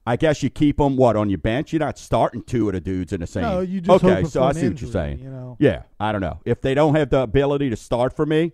[0.07, 1.73] I guess you keep them what on your bench.
[1.73, 3.43] You're not starting two of the dudes in the same.
[3.43, 4.25] No, you just okay.
[4.25, 5.19] So I see what you're saying.
[5.19, 5.57] you know.
[5.59, 8.53] Yeah, I don't know if they don't have the ability to start for me.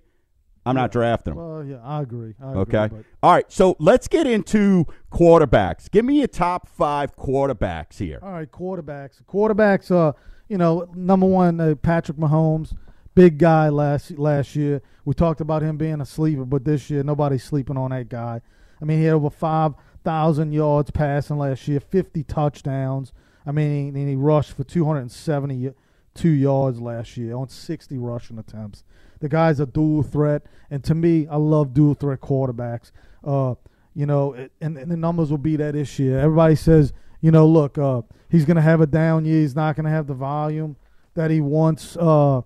[0.67, 1.45] I'm not drafting them.
[1.47, 2.35] Well, yeah, I agree.
[2.43, 2.89] I agree, Okay.
[2.91, 3.45] but- All right.
[3.53, 5.91] So let's get into quarterbacks.
[5.91, 8.19] Give me your top five quarterbacks here.
[8.23, 9.23] All right, quarterbacks.
[9.31, 9.91] Quarterbacks.
[9.91, 10.13] Uh,
[10.49, 12.75] you know, number one, uh, Patrick Mahomes,
[13.15, 14.83] big guy last last year.
[15.05, 18.41] We talked about him being a sleeper, but this year nobody's sleeping on that guy.
[18.81, 19.75] I mean, he had over five
[20.05, 23.13] thousand yards passing last year, fifty touchdowns.
[23.47, 27.99] I mean, and he rushed for two hundred and seventy-two yards last year on sixty
[27.99, 28.85] rushing attempts.
[29.21, 32.91] The guy's a dual threat, and to me, I love dual threat quarterbacks.
[33.23, 33.55] Uh,
[33.95, 36.19] you know, and, and the numbers will be that this year.
[36.19, 39.41] Everybody says, you know, look, uh, he's going to have a down year.
[39.41, 40.77] He's not going to have the volume
[41.15, 41.97] that he wants.
[41.97, 42.43] Uh,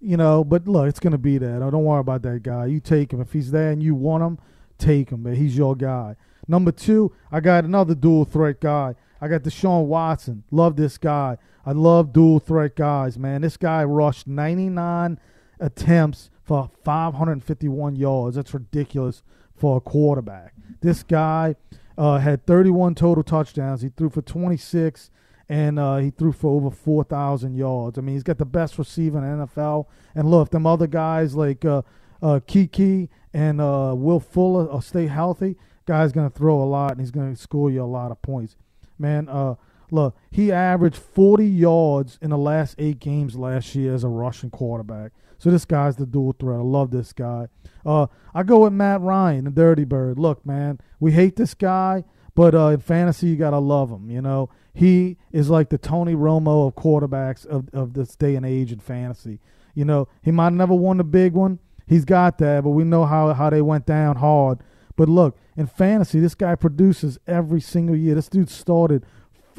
[0.00, 1.60] you know, but look, it's going to be that.
[1.60, 2.66] Don't worry about that guy.
[2.66, 4.38] You take him if he's there and you want him.
[4.78, 5.34] Take him, man.
[5.34, 6.16] He's your guy.
[6.48, 8.94] Number two, I got another dual threat guy.
[9.20, 10.44] I got Deshaun Watson.
[10.50, 11.36] Love this guy.
[11.66, 13.42] I love dual threat guys, man.
[13.42, 15.20] This guy rushed 99
[15.60, 18.36] attempts for 551 yards.
[18.36, 19.22] That's ridiculous
[19.54, 20.54] for a quarterback.
[20.80, 21.56] This guy
[21.98, 23.82] uh, had 31 total touchdowns.
[23.82, 25.10] He threw for 26,
[25.50, 27.98] and uh, he threw for over 4,000 yards.
[27.98, 29.86] I mean, he's got the best receiver in the NFL.
[30.14, 31.82] And look, them other guys like uh,
[32.22, 35.56] uh, Keke and uh, Will Fuller stay healthy.
[35.86, 38.22] Guy's going to throw a lot, and he's going to score you a lot of
[38.22, 38.54] points.
[38.96, 39.56] Man, uh,
[39.90, 44.50] look, he averaged 40 yards in the last eight games last year as a Russian
[44.50, 45.10] quarterback.
[45.38, 46.60] So this guy's the dual threat.
[46.60, 47.48] I love this guy.
[47.84, 50.16] Uh, I go with Matt Ryan, the Dirty Bird.
[50.16, 52.04] Look, man, we hate this guy,
[52.36, 54.10] but in fantasy, you gotta love him.
[54.10, 58.46] You know, he is like the Tony Romo of quarterbacks of, of this day and
[58.46, 59.40] age in fantasy.
[59.74, 61.58] You know, he might never won the big one.
[61.86, 64.60] He's got that, but we know how how they went down hard.
[64.96, 68.14] But look, in fantasy, this guy produces every single year.
[68.14, 69.04] This dude started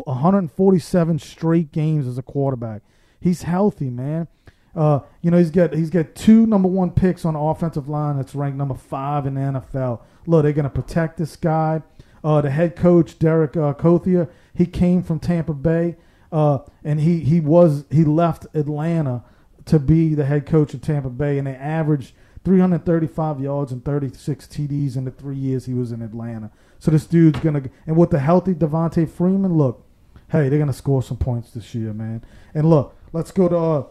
[0.05, 2.83] 147 straight games as a quarterback.
[3.19, 4.27] He's healthy, man.
[4.73, 8.15] Uh, you know, he's got he's got two number one picks on the offensive line
[8.15, 10.01] that's ranked number five in the NFL.
[10.25, 11.81] Look, they're gonna protect this guy.
[12.23, 13.73] Uh, the head coach Dirk uh,
[14.53, 15.95] he came from Tampa Bay,
[16.31, 19.23] uh, and he he was he left Atlanta
[19.65, 24.47] to be the head coach of Tampa Bay, and they averaged 335 yards and 36
[24.47, 26.51] TDs in the three years he was in Atlanta.
[26.79, 29.85] So this dude's gonna and with the healthy Devonta Freeman, look,
[30.31, 32.23] hey, they're gonna score some points this year, man.
[32.53, 33.83] And look, let's go to uh,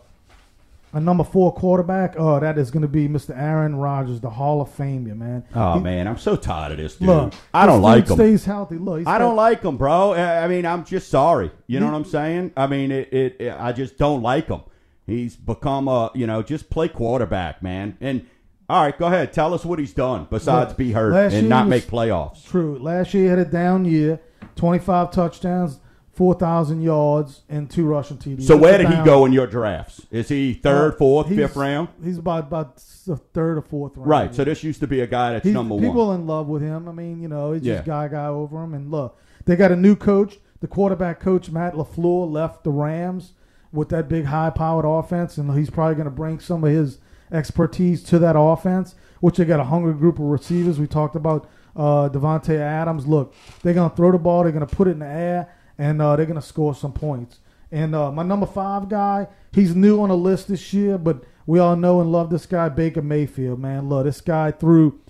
[0.92, 2.14] a number four quarterback.
[2.18, 3.36] Oh, that is gonna be Mr.
[3.36, 5.44] Aaron Rodgers, the Hall of Famer, man.
[5.54, 7.08] Oh He- man, I'm so tired of this dude.
[7.08, 8.16] Look, I don't like him.
[8.16, 8.76] Stays healthy.
[8.76, 10.14] Look, I don't like him, bro.
[10.14, 11.50] I mean, I'm just sorry.
[11.66, 12.52] You know what I'm saying?
[12.56, 13.56] I mean, it, it, it.
[13.58, 14.62] I just don't like him.
[15.06, 17.96] He's become a, you know, just play quarterback, man.
[18.00, 18.26] And
[18.68, 19.32] all right, go ahead.
[19.32, 22.44] Tell us what he's done besides Look, be hurt and not was- make playoffs.
[22.46, 22.78] True.
[22.78, 24.20] Last year he had a down year,
[24.56, 25.80] 25 touchdowns,
[26.20, 28.42] 4,000 yards, and two rushing TDs.
[28.42, 30.06] So where did he go in your drafts?
[30.10, 31.88] Is he third, Uh, fourth, fifth round?
[32.04, 34.06] He's about about the third or fourth round.
[34.10, 34.34] Right.
[34.34, 35.90] So this used to be a guy that's He's, number people one.
[35.94, 36.90] People in love with him.
[36.90, 37.76] I mean, you know, he's Yeah.
[37.76, 38.74] just guy guy over him.
[38.74, 40.38] And look, they got a new coach.
[40.60, 43.32] The quarterback coach Matt Lafleur left the Rams
[43.72, 46.98] with that big high powered offense, and he's probably going to bring some of his
[47.32, 48.94] expertise to that offense.
[49.20, 50.78] Which they got a hungry group of receivers.
[50.78, 53.06] We talked about uh, Davante Adams.
[53.06, 54.42] Look, they're going to throw the ball.
[54.42, 55.48] They're going to put it in the air,
[55.80, 57.38] and uh, they're going to score some points.
[57.72, 61.58] And uh, my number five guy, he's new on the list this year, but we
[61.58, 63.58] all know and love this guy, Baker Mayfield.
[63.58, 65.00] Man, look, this guy threw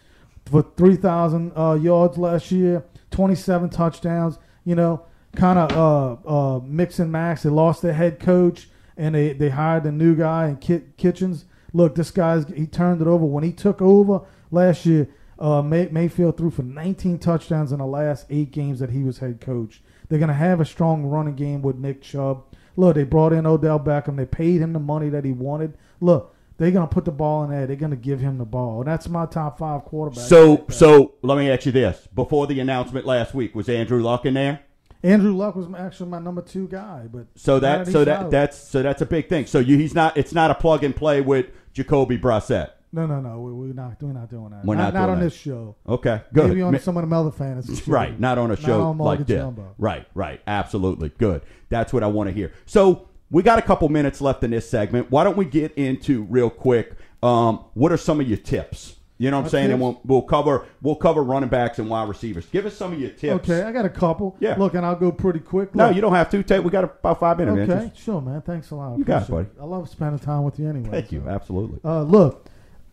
[0.47, 4.39] for 3,000 uh, yards last year, 27 touchdowns.
[4.65, 7.43] You know, kind of uh, uh, mix and max.
[7.43, 11.47] They lost their head coach, and they, they hired a new guy in Kit Kitchens.
[11.73, 14.21] Look, this guy's he turned it over when he took over
[14.53, 15.09] last year.
[15.37, 19.19] Uh, May, Mayfield threw for 19 touchdowns in the last eight games that he was
[19.19, 19.83] head coach.
[20.11, 22.43] They're gonna have a strong running game with Nick Chubb.
[22.77, 24.17] Look, they brought in Odell Beckham.
[24.17, 25.79] They paid him the money that he wanted.
[26.01, 27.67] Look, they're gonna put the ball in there.
[27.67, 28.83] They're gonna give him the ball.
[28.85, 30.25] That's my top five quarterback.
[30.25, 34.27] So, so let me ask you this: Before the announcement last week, was Andrew Luck
[34.27, 34.61] in there?
[35.03, 38.83] Andrew Luck was actually my number two guy, but So that so that that's so
[38.83, 39.47] that's a big thing.
[39.47, 42.71] So you he's not it's not a plug and play with Jacoby Brissett.
[42.93, 43.41] No, no, no.
[43.41, 44.65] We, we're not we're not doing that.
[44.65, 45.25] We're not not doing on that.
[45.25, 45.77] this show.
[45.89, 46.49] Okay, good.
[46.49, 47.83] Maybe on Ma- some of them other fantasy.
[47.91, 49.39] Right, not on a show on like this.
[49.39, 49.75] Jumbo.
[49.79, 51.11] Right, right, absolutely.
[51.11, 51.43] Good.
[51.69, 52.53] That's what I want to hear.
[52.67, 55.11] So we got a couple minutes left in this segment.
[55.11, 56.95] Why don't we get into real quick?
[57.23, 58.97] Um, what are some of your tips?
[59.19, 59.71] You know what I'm My saying?
[59.73, 62.47] And we'll, we'll cover we'll cover running backs and wide receivers.
[62.47, 63.51] Give us some of your tips.
[63.51, 64.35] Okay, I got a couple.
[64.41, 64.55] Yeah.
[64.57, 65.75] Look, and I'll go pretty quick.
[65.75, 66.43] No, Look, you don't have to.
[66.43, 66.65] Take.
[66.65, 67.71] We got about five minutes.
[67.71, 68.41] Okay, sure, man.
[68.41, 68.97] Thanks a lot.
[68.97, 70.89] You got it, appreciate I love spending time with you anyway.
[70.91, 71.23] thank you.
[71.29, 71.81] Absolutely.
[71.85, 72.49] Uh, look,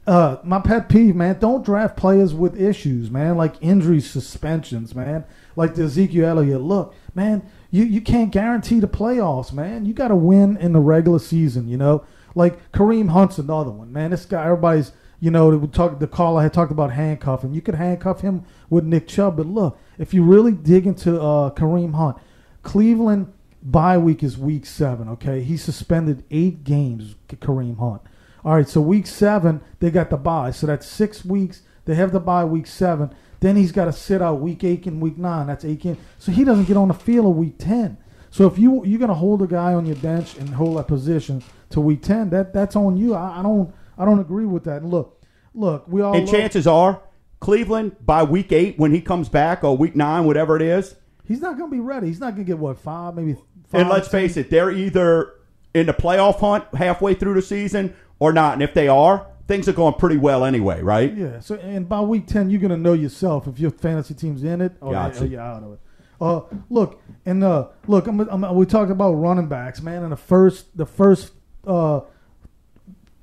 [0.07, 1.37] uh, my pet peeve, man.
[1.37, 3.35] Don't draft players with issues, man.
[3.35, 5.25] Like injury suspensions, man.
[5.57, 6.61] Like the Ezekiel Elliott.
[6.61, 9.85] Look, man, you, you can't guarantee the playoffs, man.
[9.85, 12.05] You got to win in the regular season, you know.
[12.35, 14.11] Like Kareem Hunt's another one, man.
[14.11, 17.53] This guy, everybody's, you know, talk, the caller had talked about handcuffing.
[17.53, 21.49] You could handcuff him with Nick Chubb, but look, if you really dig into uh,
[21.51, 22.17] Kareem Hunt,
[22.63, 25.09] Cleveland bye week is week seven.
[25.09, 27.15] Okay, he suspended eight games.
[27.27, 28.01] Kareem Hunt.
[28.45, 31.61] All right, so week seven they got the bye, so that's six weeks.
[31.85, 33.13] They have the bye week seven.
[33.39, 35.47] Then he's got to sit out week eight and week nine.
[35.47, 35.97] That's eight games.
[36.17, 37.97] So he doesn't get on the field of week ten.
[38.31, 41.43] So if you you're gonna hold a guy on your bench and hold that position
[41.71, 43.13] to week ten, that that's on you.
[43.15, 44.81] I, I don't I don't agree with that.
[44.81, 45.21] And look,
[45.53, 47.01] look, we all And love- chances are,
[47.39, 50.95] Cleveland by week eight when he comes back or week nine, whatever it is.
[51.25, 52.07] he's not gonna be ready.
[52.07, 53.33] He's not gonna get what five, maybe.
[53.69, 55.33] Five, And let's face it, they're either
[55.73, 58.53] in the playoff hunt halfway through the season or not.
[58.53, 61.15] And if they are, things are going pretty well anyway, right?
[61.15, 61.39] Yeah.
[61.39, 64.73] So and by week ten, you're gonna know yourself if your fantasy team's in it
[64.81, 65.23] or, Gotcha.
[65.23, 65.79] or you're out of it.
[66.19, 68.07] Uh, look and uh, look.
[68.07, 70.03] I'm, I'm, we talked about running backs, man.
[70.03, 71.31] In the first, the first
[71.65, 72.01] uh,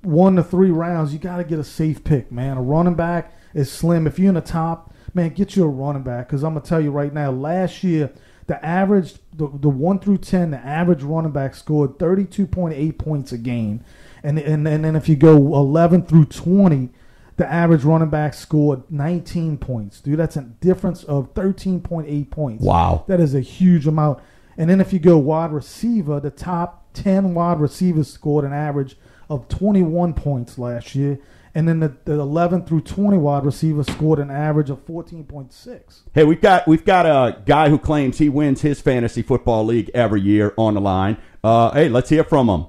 [0.03, 2.57] one to three rounds, you got to get a safe pick, man.
[2.57, 4.07] A running back is slim.
[4.07, 6.29] If you're in the top, man, get you a running back.
[6.29, 8.13] Because I'm gonna tell you right now, last year
[8.47, 13.39] the average, the, the one through ten, the average running back scored 32.8 points a
[13.39, 13.83] game,
[14.25, 16.91] and and and then if you go 11 through 20.
[17.37, 20.21] The average running back scored 19 points, dude.
[20.21, 22.63] That's a difference of 13.8 points.
[22.63, 23.05] Wow.
[23.09, 24.21] That is a huge amount.
[24.57, 28.97] And then if you go wide receiver, the top 10 wide receivers scored an average
[29.29, 31.19] of 21 points last year.
[31.57, 36.03] And then the, the 11 through 20 wide receivers scored an average of 14.6.
[36.13, 39.91] Hey, we've got we've got a guy who claims he wins his fantasy football league
[39.95, 41.17] every year on the line.
[41.45, 42.67] Uh, hey, let's hear from him.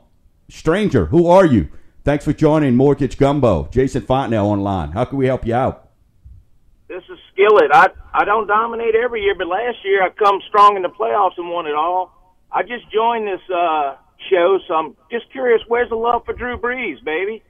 [0.50, 1.70] Stranger, who are you?
[2.04, 3.68] Thanks for joining Mortgage Gumbo.
[3.72, 4.92] Jason Fontenelle online.
[4.92, 5.90] How can we help you out?
[6.88, 7.72] This is Skillet.
[7.74, 11.38] I I don't dominate every year, but last year I come strong in the playoffs
[11.38, 12.12] and won it all.
[12.52, 13.96] I just joined this uh,
[14.30, 15.62] show, so I'm just curious.
[15.68, 17.44] Where's the love for Drew Brees, baby?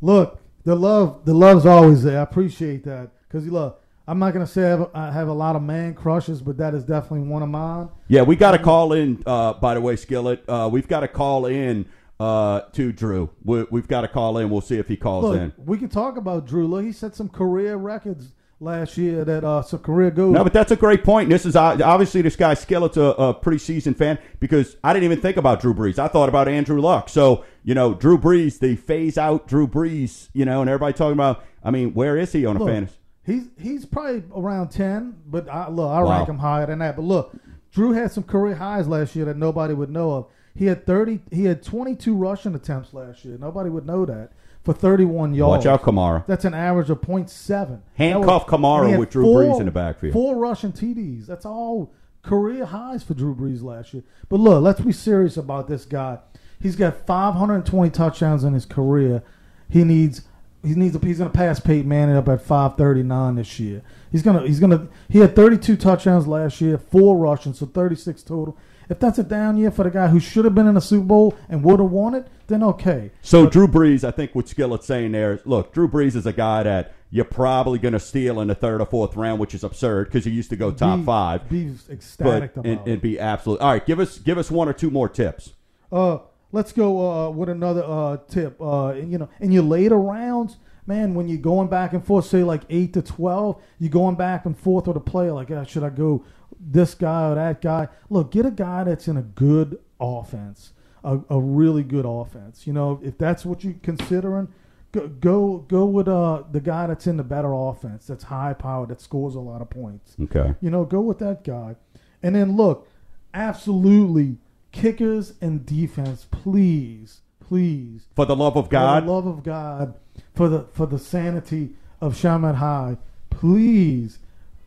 [0.00, 2.18] Look, the love, the love's always there.
[2.18, 5.54] I appreciate that because look, I'm not gonna say I have, I have a lot
[5.54, 7.90] of man crushes, but that is definitely one of mine.
[8.08, 9.22] Yeah, we got to call in.
[9.24, 11.86] Uh, by the way, Skillet, uh, we've got to call in
[12.20, 13.30] uh, to Drew.
[13.44, 14.50] We, we've got to call in.
[14.50, 15.52] We'll see if he calls Look, in.
[15.56, 16.66] we can talk about Drew.
[16.66, 19.24] Look, he set some career records last year.
[19.24, 20.34] That uh, some career goals.
[20.34, 21.28] No, but that's a great point.
[21.30, 25.04] This is uh, obviously this guy Skillet's a, a pretty seasoned fan because I didn't
[25.04, 25.98] even think about Drew Brees.
[25.98, 27.08] I thought about Andrew Luck.
[27.08, 30.28] So you know, Drew Brees, the phase out Drew Brees.
[30.32, 31.44] You know, and everybody talking about.
[31.62, 32.94] I mean, where is he on a Look, fantasy?
[33.24, 36.10] He's he's probably around ten, but I, look, I Wow.
[36.16, 36.96] rank him higher than that.
[36.96, 37.36] But look,
[37.72, 40.26] Drew had some career highs last year that nobody would know of.
[40.54, 41.20] He had thirty.
[41.30, 43.36] He had twenty two rushing attempts last year.
[43.38, 44.32] Nobody would know that
[44.64, 45.64] for thirty one yards.
[45.64, 46.26] Watch out, Kamara.
[46.26, 47.80] That's an average of .7.
[47.94, 50.12] Handcuff was- Kamara with Drew Brees in the backfield.
[50.12, 51.26] Four rushing TDs.
[51.26, 51.92] That's all
[52.22, 54.02] career highs for Drew Brees last year.
[54.28, 56.18] But look, let's be serious about this guy.
[56.60, 59.22] He's got 520 touchdowns in his career.
[59.68, 60.22] He needs
[60.64, 63.80] he needs a, he's going to pass Peyton Manning up at 539 this year.
[64.10, 67.64] He's going to he's going to he had 32 touchdowns last year, four rushing, so
[67.66, 68.56] 36 total.
[68.88, 71.04] If that's a down year for the guy who should have been in the Super
[71.04, 73.10] Bowl and would have won it, then okay.
[73.20, 76.32] So Drew Brees, I think what Skillet's saying there is, look, Drew Brees is a
[76.32, 79.62] guy that you're probably going to steal in the third or fourth round, which is
[79.64, 81.48] absurd because he used to go top Be- five.
[81.48, 82.90] Be But ecstatic about and, it.
[82.92, 83.60] and be absolute.
[83.60, 85.52] All right, give us give us one or two more tips.
[85.92, 86.18] Uh,
[86.52, 88.60] let's go uh, with another uh, tip.
[88.60, 90.56] Uh, you know, in your later rounds,
[90.88, 94.46] man, when you're going back and forth, say like eight to twelve, you're going back
[94.46, 95.32] and forth with a player.
[95.32, 96.24] Like, ah, should I go
[96.58, 97.88] this guy or that guy?
[98.08, 100.72] Look, get a guy that's in a good offense,
[101.04, 102.66] a, a really good offense.
[102.66, 104.48] You know, if that's what you're considering.
[104.90, 108.88] Go, go go with uh the guy that's in the better offense, that's high powered,
[108.88, 110.16] that scores a lot of points.
[110.18, 110.54] Okay.
[110.62, 111.76] You know, go with that guy.
[112.22, 112.88] And then look,
[113.34, 114.38] absolutely,
[114.72, 119.94] kickers and defense, please, please, For the love of for God, the love of God,
[120.34, 121.70] for the for the sanity
[122.00, 122.98] of Chalmette High,
[123.30, 124.18] please,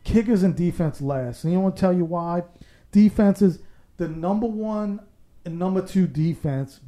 [0.04, 1.44] kickers and defense last.
[1.44, 2.42] And you want to tell you why?
[2.90, 3.60] Defense is
[3.96, 5.00] the number one
[5.44, 6.80] and number two defense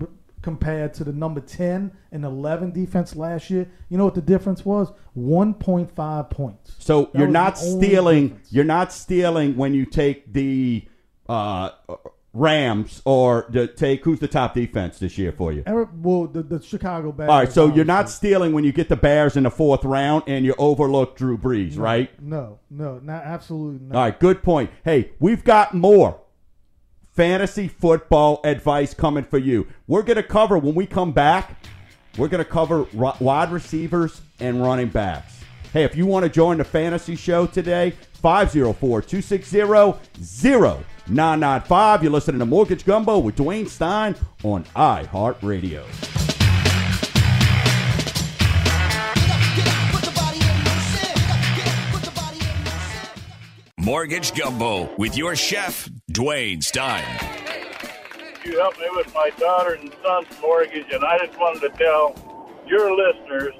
[0.42, 4.62] compared to the number 10 and 11 defense last year, you know what the difference
[4.62, 4.92] was?
[5.18, 6.76] 1.5 points.
[6.78, 8.28] So That you're not stealing.
[8.28, 8.53] difference.
[8.53, 10.84] You're not stealing when you take the
[11.30, 11.70] uh,
[12.35, 15.62] Rams or the, take who's the top defense this year for you.
[15.66, 17.30] Eric, well, the, the Chicago Bears.
[17.30, 20.24] All right, so you're not stealing when you get the Bears in the fourth round
[20.26, 22.11] and you overlook Drew Brees, right?
[22.20, 23.97] No, no, not absolutely not.
[23.97, 24.70] All right, good point.
[24.85, 26.20] Hey, we've got more
[27.12, 29.68] fantasy football advice coming for you.
[29.87, 31.64] We're going to cover when we come back.
[32.18, 35.41] We're going to cover wide receivers and running backs.
[35.72, 39.61] Hey, if you want to join the fantasy show today, 504 260
[41.09, 42.03] 0995.
[42.03, 45.85] You're listening to Mortgage Gumbo with Dwayne Stein on iHeartRadio.
[53.79, 57.05] Mortgage Gumbo with your chef, Dwayne Stein.
[58.43, 62.15] You helped me with my daughter and son's mortgage, and I just wanted to tell
[62.67, 63.53] your listeners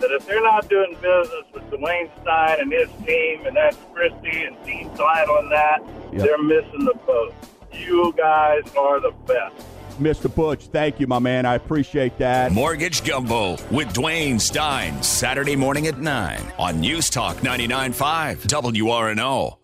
[0.00, 4.44] that if they're not doing business with Dwayne Stein and his team, and that's Christie
[4.44, 6.22] and Team Title and that, Yep.
[6.22, 7.34] they're missing the boat.
[7.72, 9.54] You guys are the best.
[10.00, 10.34] Mr.
[10.34, 11.44] Butch, thank you, my man.
[11.46, 12.52] I appreciate that.
[12.52, 19.58] Mortgage Gumbo with Dwayne Stein, Saturday morning at 9 on News Talk 99.5 WRNO.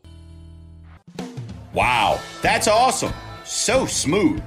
[1.72, 3.12] Wow, that's awesome.
[3.44, 4.42] So smooth.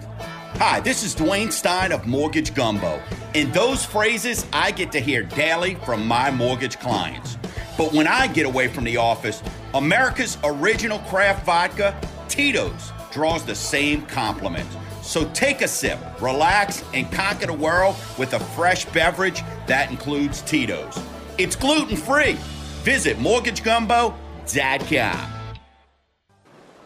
[0.57, 3.01] Hi, this is Dwayne Stein of Mortgage Gumbo.
[3.33, 7.37] And those phrases I get to hear daily from my mortgage clients.
[7.81, 9.41] But when I get away from the office,
[9.73, 14.77] America's original craft vodka, Tito's, draws the same compliments.
[15.01, 20.43] So take a sip, relax, and conquer the world with a fresh beverage that includes
[20.43, 20.95] Tito's.
[21.39, 22.37] It's gluten free.
[22.83, 25.33] Visit mortgagegumbo.com.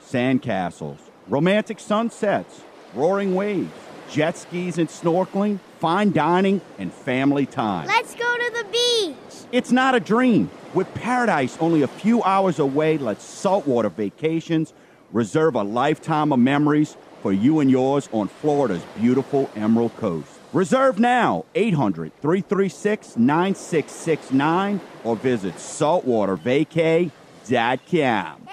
[0.02, 2.62] sandcastles, romantic sunsets,
[2.94, 3.70] roaring waves,
[4.10, 7.86] jet skis and snorkeling, fine dining, and family time.
[7.86, 9.25] Let's go to the beach.
[9.52, 10.50] It's not a dream.
[10.74, 14.74] With paradise only a few hours away, let's saltwater vacations
[15.12, 20.28] reserve a lifetime of memories for you and yours on Florida's beautiful Emerald Coast.
[20.54, 28.48] Reserve now 800 336 9669 or visit saltwatervacay.com.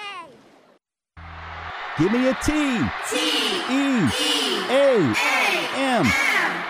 [1.99, 2.79] Give me a T.
[3.11, 3.17] T.
[3.71, 4.09] E.
[4.71, 5.15] A.
[5.77, 6.07] M.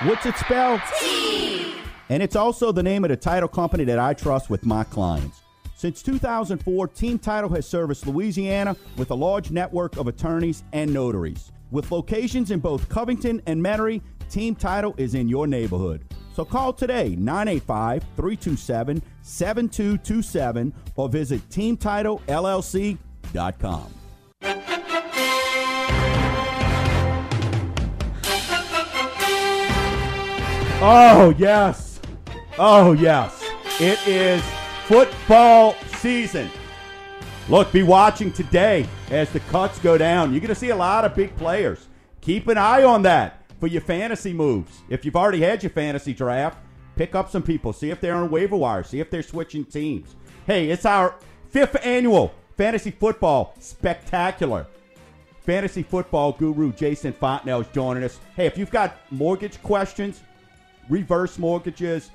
[0.08, 0.80] What's it spelled?
[0.98, 1.81] T.
[2.08, 5.40] And it's also the name of the title company that I trust with my clients.
[5.74, 11.50] Since 2004, Team Title has serviced Louisiana with a large network of attorneys and notaries.
[11.72, 16.04] With locations in both Covington and Metairie, Team Title is in your neighborhood.
[16.34, 23.94] So call today 985 327 7227 or visit teamtitlellc.com.
[30.84, 31.91] Oh, yes.
[32.58, 33.42] Oh, yes.
[33.80, 34.42] It is
[34.86, 36.50] football season.
[37.48, 40.32] Look, be watching today as the cuts go down.
[40.32, 41.88] You're going to see a lot of big players.
[42.20, 44.82] Keep an eye on that for your fantasy moves.
[44.90, 46.58] If you've already had your fantasy draft,
[46.94, 47.72] pick up some people.
[47.72, 48.84] See if they're on waiver wire.
[48.84, 50.14] See if they're switching teams.
[50.46, 51.16] Hey, it's our
[51.48, 54.66] fifth annual fantasy football spectacular.
[55.40, 58.20] Fantasy football guru Jason Fontenelle is joining us.
[58.36, 60.20] Hey, if you've got mortgage questions,
[60.88, 62.10] reverse mortgages,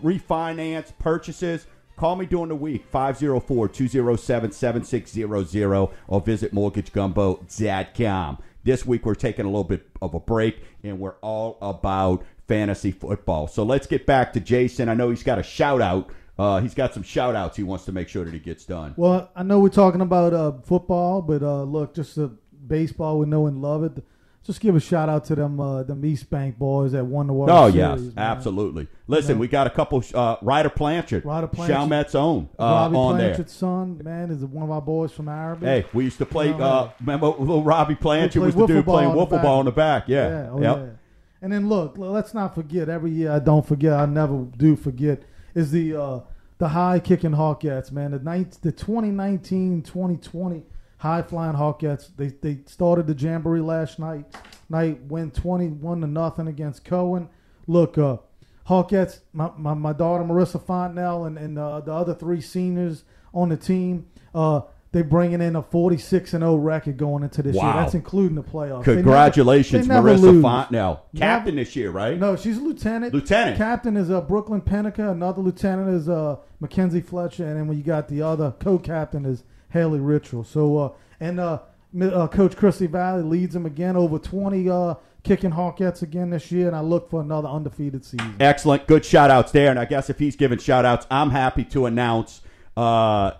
[0.00, 8.38] refinance, purchases, call me during the week, 504 207 7600, or visit mortgagegumbo.com.
[8.64, 12.90] This week, we're taking a little bit of a break, and we're all about fantasy
[12.90, 13.46] football.
[13.46, 14.88] So let's get back to Jason.
[14.88, 16.10] I know he's got a shout out.
[16.38, 18.94] Uh, he's got some shout outs he wants to make sure that he gets done.
[18.96, 22.28] Well, I know we're talking about uh, football, but uh, look, just uh,
[22.66, 24.04] baseball, we know and love it.
[24.48, 27.34] Just give a shout out to them, uh, them East Bank boys that won the
[27.34, 27.74] World Oh Series.
[27.76, 28.12] yes, man.
[28.16, 28.88] absolutely.
[29.06, 29.40] Listen, know?
[29.40, 30.02] we got a couple.
[30.14, 31.48] Uh, Ryder Blanchard, Ryder.
[31.48, 35.66] Chalmette's own, uh, Robbie on Blanchard's son, man, is one of our boys from Arabi.
[35.66, 35.82] there.
[35.82, 36.50] Hey, we used to play.
[36.52, 39.66] No, uh, remember, little Robbie Blanchard He was the dude playing in wiffle ball in
[39.66, 40.04] the back.
[40.06, 40.76] Yeah, Yeah, oh Yep.
[40.78, 40.86] yeah.
[41.42, 42.88] And then look, let's not forget.
[42.88, 43.92] Every year I don't forget.
[43.92, 45.24] I never do forget.
[45.54, 46.20] Is the uh,
[46.56, 48.12] the high kicking Hawkettes, man.
[48.12, 50.62] The ninth, the 2019-2020
[50.98, 52.10] high flying Hawkettes.
[52.16, 54.26] They they started the jamboree last night.
[54.68, 57.28] Night went 21 to nothing against Cohen.
[57.66, 58.18] Look, uh,
[58.68, 59.20] Hawkettes.
[59.32, 63.56] My, my my daughter Marissa Fontenelle and and uh, the other three seniors on the
[63.56, 64.06] team.
[64.34, 67.62] Uh, they bringing in a 46 and 0 record going into this year.
[67.62, 68.84] That's including the playoffs.
[68.86, 70.42] They never- Congratulations, they never Marissa lose.
[70.42, 72.18] Fontenelle, Never- captain this year, right?
[72.18, 73.12] No, she's a lieutenant.
[73.12, 73.58] Lieutenant.
[73.58, 75.10] Captain is uh, Brooklyn Pennica.
[75.10, 79.44] Another lieutenant is uh, Mackenzie Fletcher, and then when you got the other co-captain is
[79.70, 80.46] Haley Ritchell.
[80.46, 81.60] So uh, and uh,
[82.00, 86.66] Uh, Coach Christy Valley leads them again over 20 uh, kicking Hawkettes again this year,
[86.66, 88.36] and I look for another undefeated season.
[88.40, 88.86] Excellent.
[88.86, 89.70] Good shout outs there.
[89.70, 92.42] And I guess if he's giving shout outs, I'm happy to announce
[92.76, 93.32] uh,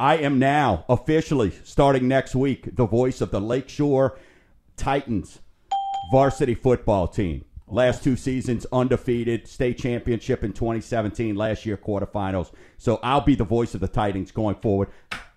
[0.00, 4.18] I am now officially, starting next week, the voice of the Lakeshore
[4.76, 5.40] Titans
[6.10, 7.44] varsity football team.
[7.70, 12.50] Last two seasons undefeated, state championship in 2017, last year quarterfinals.
[12.78, 14.88] So I'll be the voice of the Titans going forward.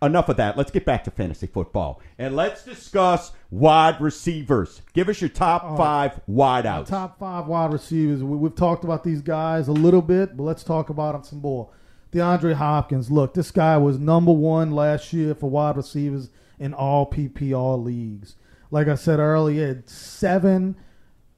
[0.02, 0.58] Enough of that.
[0.58, 2.02] Let's get back to fantasy football.
[2.18, 4.82] And let's discuss wide receivers.
[4.94, 6.88] Give us your top oh, five wideouts.
[6.88, 8.24] Top five wide receivers.
[8.24, 11.40] We, we've talked about these guys a little bit, but let's talk about them some
[11.40, 11.70] more.
[12.12, 13.12] DeAndre Hopkins.
[13.12, 16.30] Look, this guy was number one last year for wide receivers
[16.60, 18.36] in all PPR leagues.
[18.72, 20.76] Like I said earlier, seven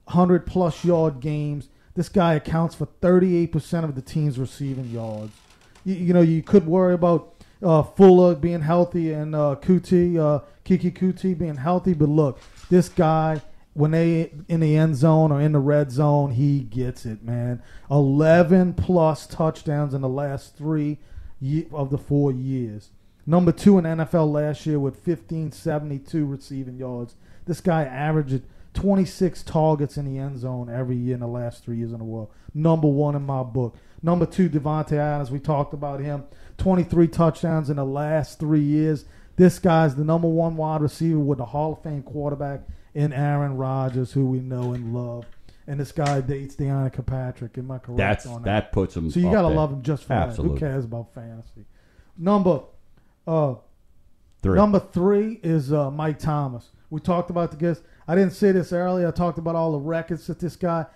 [0.08, 1.68] hundred plus yard games.
[1.94, 5.32] This guy accounts for thirty eight percent of the team's receiving yards.
[5.84, 10.44] You, you know, you could worry about uh, Fuller being healthy and uh, Coutee, uh,
[10.64, 12.38] Keke Coutee being healthy, but look,
[12.68, 13.40] this guy
[13.76, 17.62] when they in the end zone or in the red zone, he gets it, man.
[17.90, 20.96] Eleven plus touchdowns in the last three
[21.40, 22.88] ye- of the four years.
[23.26, 27.16] Number two in NFL last year with 1572 receiving yards.
[27.44, 28.44] This guy averaged
[28.76, 32.04] 26 targets in the end zone every year in the last three years in a
[32.04, 32.30] row.
[32.54, 33.74] Number one in my book.
[34.02, 35.30] Number two, Davante Adams.
[35.30, 36.24] We talked about him.
[36.58, 39.04] 23 touchdowns in the last three years.
[39.36, 42.60] This guy's the number one wide receiver with the Hall of Fame quarterback
[42.94, 45.24] in Aaron Rodgers, who we know and love.
[45.66, 47.58] And this guy dates Danica Patrick.
[47.58, 49.10] Am I correct That's on that puts him.
[49.10, 49.56] so you gotta there.
[49.56, 50.60] love him just for Absolutely.
[50.60, 50.64] that.
[50.66, 51.64] Who cares about fantasy?
[52.16, 52.60] Number
[53.26, 53.54] uh
[54.42, 54.54] Three.
[54.56, 56.70] number three is uh, Mike Thomas.
[56.88, 57.82] We talked about the guest.
[58.08, 59.08] I didn't say this earlier.
[59.08, 60.86] I talked about all the records that this guy.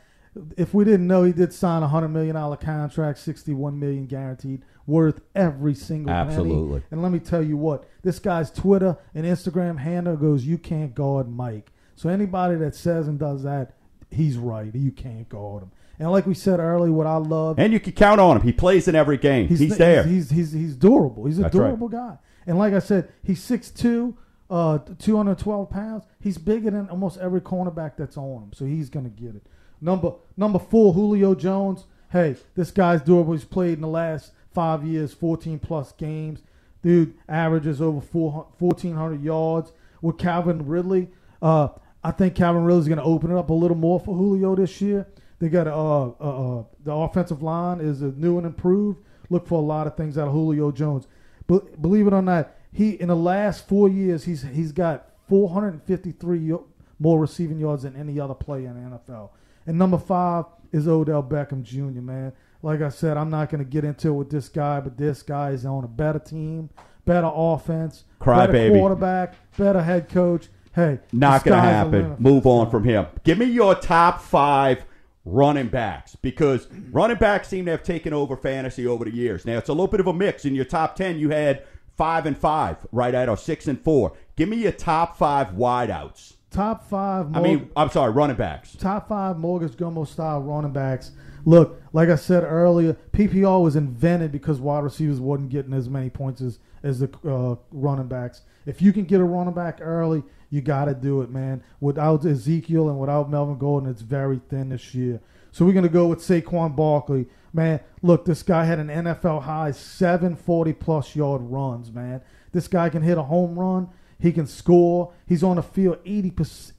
[0.56, 4.06] If we didn't know, he did sign a hundred million dollar contract, sixty one million
[4.06, 6.28] guaranteed, worth every single penny.
[6.28, 6.82] Absolutely.
[6.92, 10.94] And let me tell you what, this guy's Twitter and Instagram handle goes, "You can't
[10.94, 13.74] guard Mike." So anybody that says and does that,
[14.10, 14.72] he's right.
[14.72, 15.72] You can't guard him.
[15.98, 18.42] And like we said earlier, what I love And you can count on him.
[18.42, 19.48] He plays in every game.
[19.48, 20.04] He's, there.
[20.04, 21.26] He's, he's he's he's durable.
[21.26, 21.66] He's a That's right.
[21.66, 22.18] durable guy.
[22.46, 24.14] And like I said, he's 6'2",
[24.50, 26.04] uh, 212 pounds.
[26.20, 28.52] He's bigger than almost every cornerback that's on him.
[28.52, 29.46] So he's gonna get it.
[29.80, 31.84] Number number four, Julio Jones.
[32.10, 33.32] Hey, this guy's durable.
[33.32, 36.40] He's played in the last five years, 14 plus games.
[36.82, 39.72] Dude averages over 400 1,400 yards.
[40.02, 41.10] With Calvin Ridley,
[41.42, 41.68] uh,
[42.02, 44.80] I think Calvin Ridley's going to open it up a little more for Julio this
[44.80, 45.06] year.
[45.40, 48.98] They got uh, uh, uh, the offensive line is new and improved.
[49.28, 51.06] Look for a lot of things out of Julio Jones.
[51.46, 56.38] But believe it or not, he in the last four years he's he's got 453
[56.38, 56.64] yo-
[56.98, 59.30] more receiving yards than any other player in the NFL.
[59.66, 62.00] And number five is Odell Beckham Jr.
[62.00, 64.96] Man, like I said, I'm not going to get into it with this guy, but
[64.98, 66.68] this guy is on a better team,
[67.04, 68.78] better offense, Cry better baby.
[68.78, 70.48] quarterback, better head coach.
[70.74, 72.16] Hey, Not going to happen.
[72.18, 73.06] Move on from him.
[73.24, 74.84] Give me your top five
[75.24, 79.44] running backs because running backs seem to have taken over fantasy over the years.
[79.44, 80.44] Now, it's a little bit of a mix.
[80.44, 81.64] In your top 10, you had
[82.00, 84.16] five and five, right at, or six and four.
[84.34, 86.32] Give me your top five wideouts.
[86.50, 87.36] Top five.
[87.36, 88.74] I mean, I'm sorry, running backs.
[88.74, 91.10] top five mortgage gumbo style running backs.
[91.44, 96.08] Look, like I said earlier, PPR was invented because wide receivers wasn't getting as many
[96.08, 98.40] points as, as the uh, running backs.
[98.64, 101.62] If you can get a running back early, you got to do it, man.
[101.80, 105.20] Without Ezekiel and without Melvin Gordon, it's very thin this year.
[105.52, 107.26] So we're going to go with Saquon Barkley.
[107.52, 112.22] Man, look, this guy had an NFL high 740 plus yard runs, man.
[112.52, 113.88] This guy can hit a home run.
[114.20, 115.12] He can score.
[115.26, 116.34] He's on the field 80,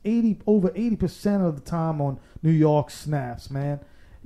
[0.05, 3.79] 80 over 80% of the time on New York snaps, man.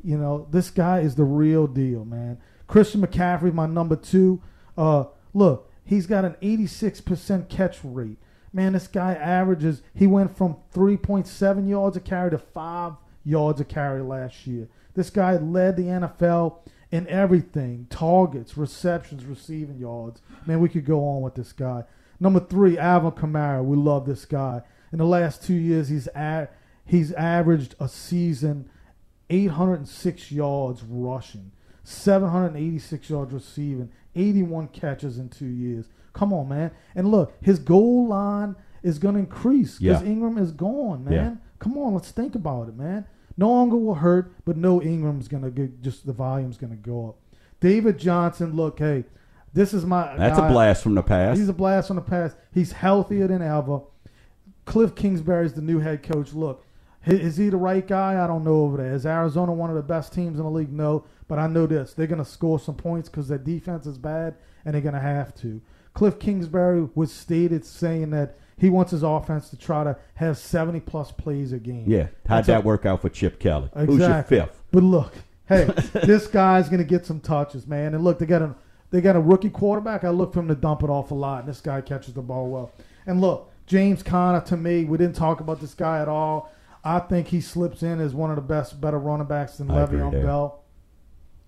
[0.03, 2.37] You know, this guy is the real deal, man.
[2.67, 4.41] Christian McCaffrey, my number two.
[4.77, 8.17] Uh, look, he's got an 86% catch rate.
[8.51, 12.93] Man, this guy averages, he went from 3.7 yards a carry to 5
[13.23, 14.67] yards a carry last year.
[14.95, 16.57] This guy led the NFL
[16.91, 20.21] in everything targets, receptions, receiving yards.
[20.45, 21.83] Man, we could go on with this guy.
[22.19, 23.63] Number three, Alvin Kamara.
[23.63, 24.61] We love this guy.
[24.91, 28.69] In the last two years, he's at, he's averaged a season
[29.29, 31.51] 806 yards rushing,
[31.83, 35.85] 786 yards receiving, 81 catches in two years.
[36.13, 36.71] Come on, man.
[36.95, 40.07] And look, his goal line is going to increase because Yeah.
[40.07, 41.13] Ingram is gone, man.
[41.13, 41.35] Yeah.
[41.59, 43.05] Come on, let's think about it, man.
[43.37, 46.77] No longer will hurt, but no Ingram's going to get just the volume's going to
[46.77, 47.17] go up.
[47.59, 49.05] David Johnson, look, hey,
[49.53, 50.15] this is my.
[50.17, 51.39] That's a blast from the past.
[51.39, 52.37] He's a blast from the past.
[52.53, 53.81] He's healthier than ever.
[54.65, 56.33] Cliff Kingsbury's the new head coach.
[56.33, 56.65] Look,
[57.05, 58.23] is he the right guy?
[58.23, 58.93] I don't know over there.
[58.93, 60.73] Is Arizona one of the best teams in the league?
[60.73, 63.97] No, but I know this: they're going to score some points because their defense is
[63.97, 65.61] bad, and they're going to have to.
[65.93, 70.79] Cliff Kingsbury was stated saying that He wants his offense to try to have 70
[70.81, 71.85] plus plays a game.
[71.87, 72.03] Yeah.
[72.27, 73.65] How'd That's a- that work out for Chip Kelly?
[73.75, 73.85] Exactly.
[73.95, 74.63] Who's your fifth?
[74.71, 75.13] But look,
[75.47, 75.65] hey,
[76.05, 77.93] this guy's gonna get some touches, man.
[77.93, 78.55] And look, they got a
[78.91, 80.03] they got a rookie quarterback.
[80.03, 82.21] I look for him to dump it off a lot, and this guy catches the
[82.21, 82.71] ball well.
[83.05, 86.51] And look, James Conner to me, we didn't talk about this guy at all.
[86.83, 89.85] I think he slips in as one of the best, better running backs than I
[89.85, 90.11] Le'Veon.
[90.23, 90.63] Bell.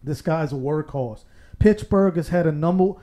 [0.03, 1.24] This guy's a workhorse.
[1.60, 2.93] Pittsburgh has had a number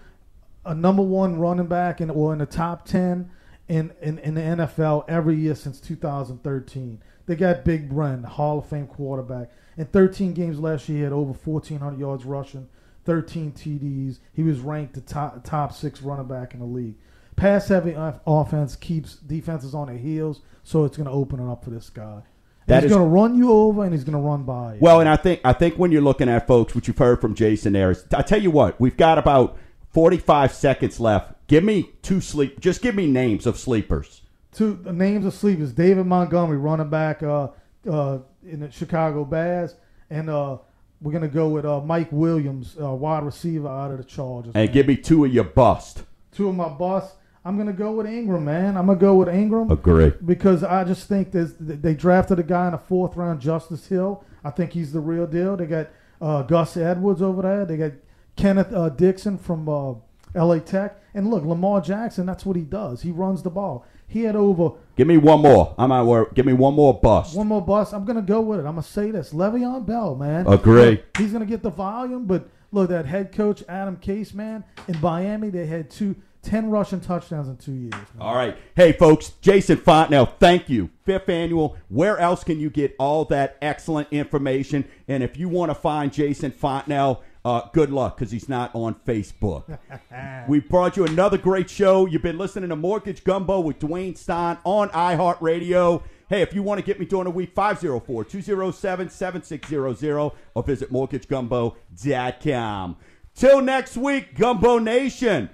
[0.66, 3.30] a number one running back in or in the top ten
[3.68, 7.02] in, in, in the NFL every year since 2013.
[7.26, 9.50] They got Big Ben, Hall of Fame quarterback.
[9.76, 12.68] In 13 games last year, he had over 1,400 yards rushing,
[13.04, 14.18] 13 TDs.
[14.32, 16.96] He was ranked the top top six running back in the league.
[17.36, 17.94] Pass heavy
[18.26, 21.90] offense keeps defenses on their heels, so it's going to open it up for this
[21.90, 22.22] guy.
[22.66, 24.80] That he's is- going to run you over and he's going to run by you.
[24.80, 27.34] Well, and I think I think when you're looking at folks, what you've heard from
[27.34, 29.58] Jason there is, I tell you what, we've got about
[29.90, 31.33] 45 seconds left.
[31.46, 32.60] Give me two sleep.
[32.60, 34.22] Just give me names of sleepers.
[34.52, 37.48] two the names of sleepers: David Montgomery, running back uh,
[37.90, 39.74] uh, in the Chicago Bears,
[40.10, 40.58] and uh,
[41.00, 44.52] we're gonna go with uh, Mike Williams, uh, wide receiver out of the Chargers.
[44.54, 44.72] And man.
[44.72, 46.04] give me two of your bust.
[46.32, 47.12] two of my boss.
[47.46, 48.78] I'm gonna go with Ingram, man.
[48.78, 50.12] I'm gonna go with Ingram Agree.
[50.24, 54.24] because I just think there's, they drafted a guy in the fourth round, Justice Hill.
[54.42, 55.54] I think he's the real deal.
[55.58, 55.90] They got
[56.22, 57.66] uh, Gus Edwards over there.
[57.66, 57.92] They got
[58.36, 59.94] Kenneth uh, Dixon from uh,
[60.34, 60.60] L.A.
[60.60, 61.00] Tech.
[61.14, 62.26] And look, Lamar Jackson.
[62.26, 63.02] That's what he does.
[63.02, 63.86] He runs the ball.
[64.06, 65.74] He had over Give me one more.
[65.78, 66.06] I'm out.
[66.06, 67.36] where- Give me one more bust.
[67.36, 67.92] one more bust.
[67.94, 68.66] I'm gonna go with it.
[68.66, 70.46] I'm gonna say this: Le'Veon Bell, man.
[70.46, 71.02] Agree.
[71.18, 75.48] He's gonna get the volume, but look, that head coach Adam Gase, man, in Miami,
[75.50, 77.92] they had two, 10 rushing touchdowns in two years.
[77.92, 78.04] Man.
[78.20, 78.56] All right.
[78.76, 80.90] Hey, folks, Jason Fontenelle, thank you.
[81.04, 81.76] Fifth annual.
[81.88, 84.84] Where else can you get all that excellent information?
[85.08, 88.94] And if you want to find Jason Fontenelle, uh, good luck because he's not on
[89.06, 89.78] Facebook.
[90.48, 92.06] we brought you another great show.
[92.06, 96.02] You've been listening to Mortgage Gumbo with Dwayne Stein on iHeartRadio.
[96.30, 100.90] Hey, if you want to get me during the week, 504 207 7600 or visit
[100.90, 102.96] mortgagegumbo.com.
[103.34, 105.50] Till next week, Gumbo Nation,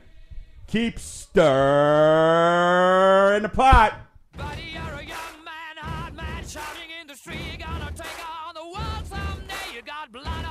[0.69, 1.43] keep stirring
[3.43, 3.95] the pot.
[4.37, 7.41] Buddy, you're a young man, man, shouting in the street.
[7.49, 8.07] You're gonna take
[8.47, 9.75] on the world someday.
[9.75, 10.45] You got blood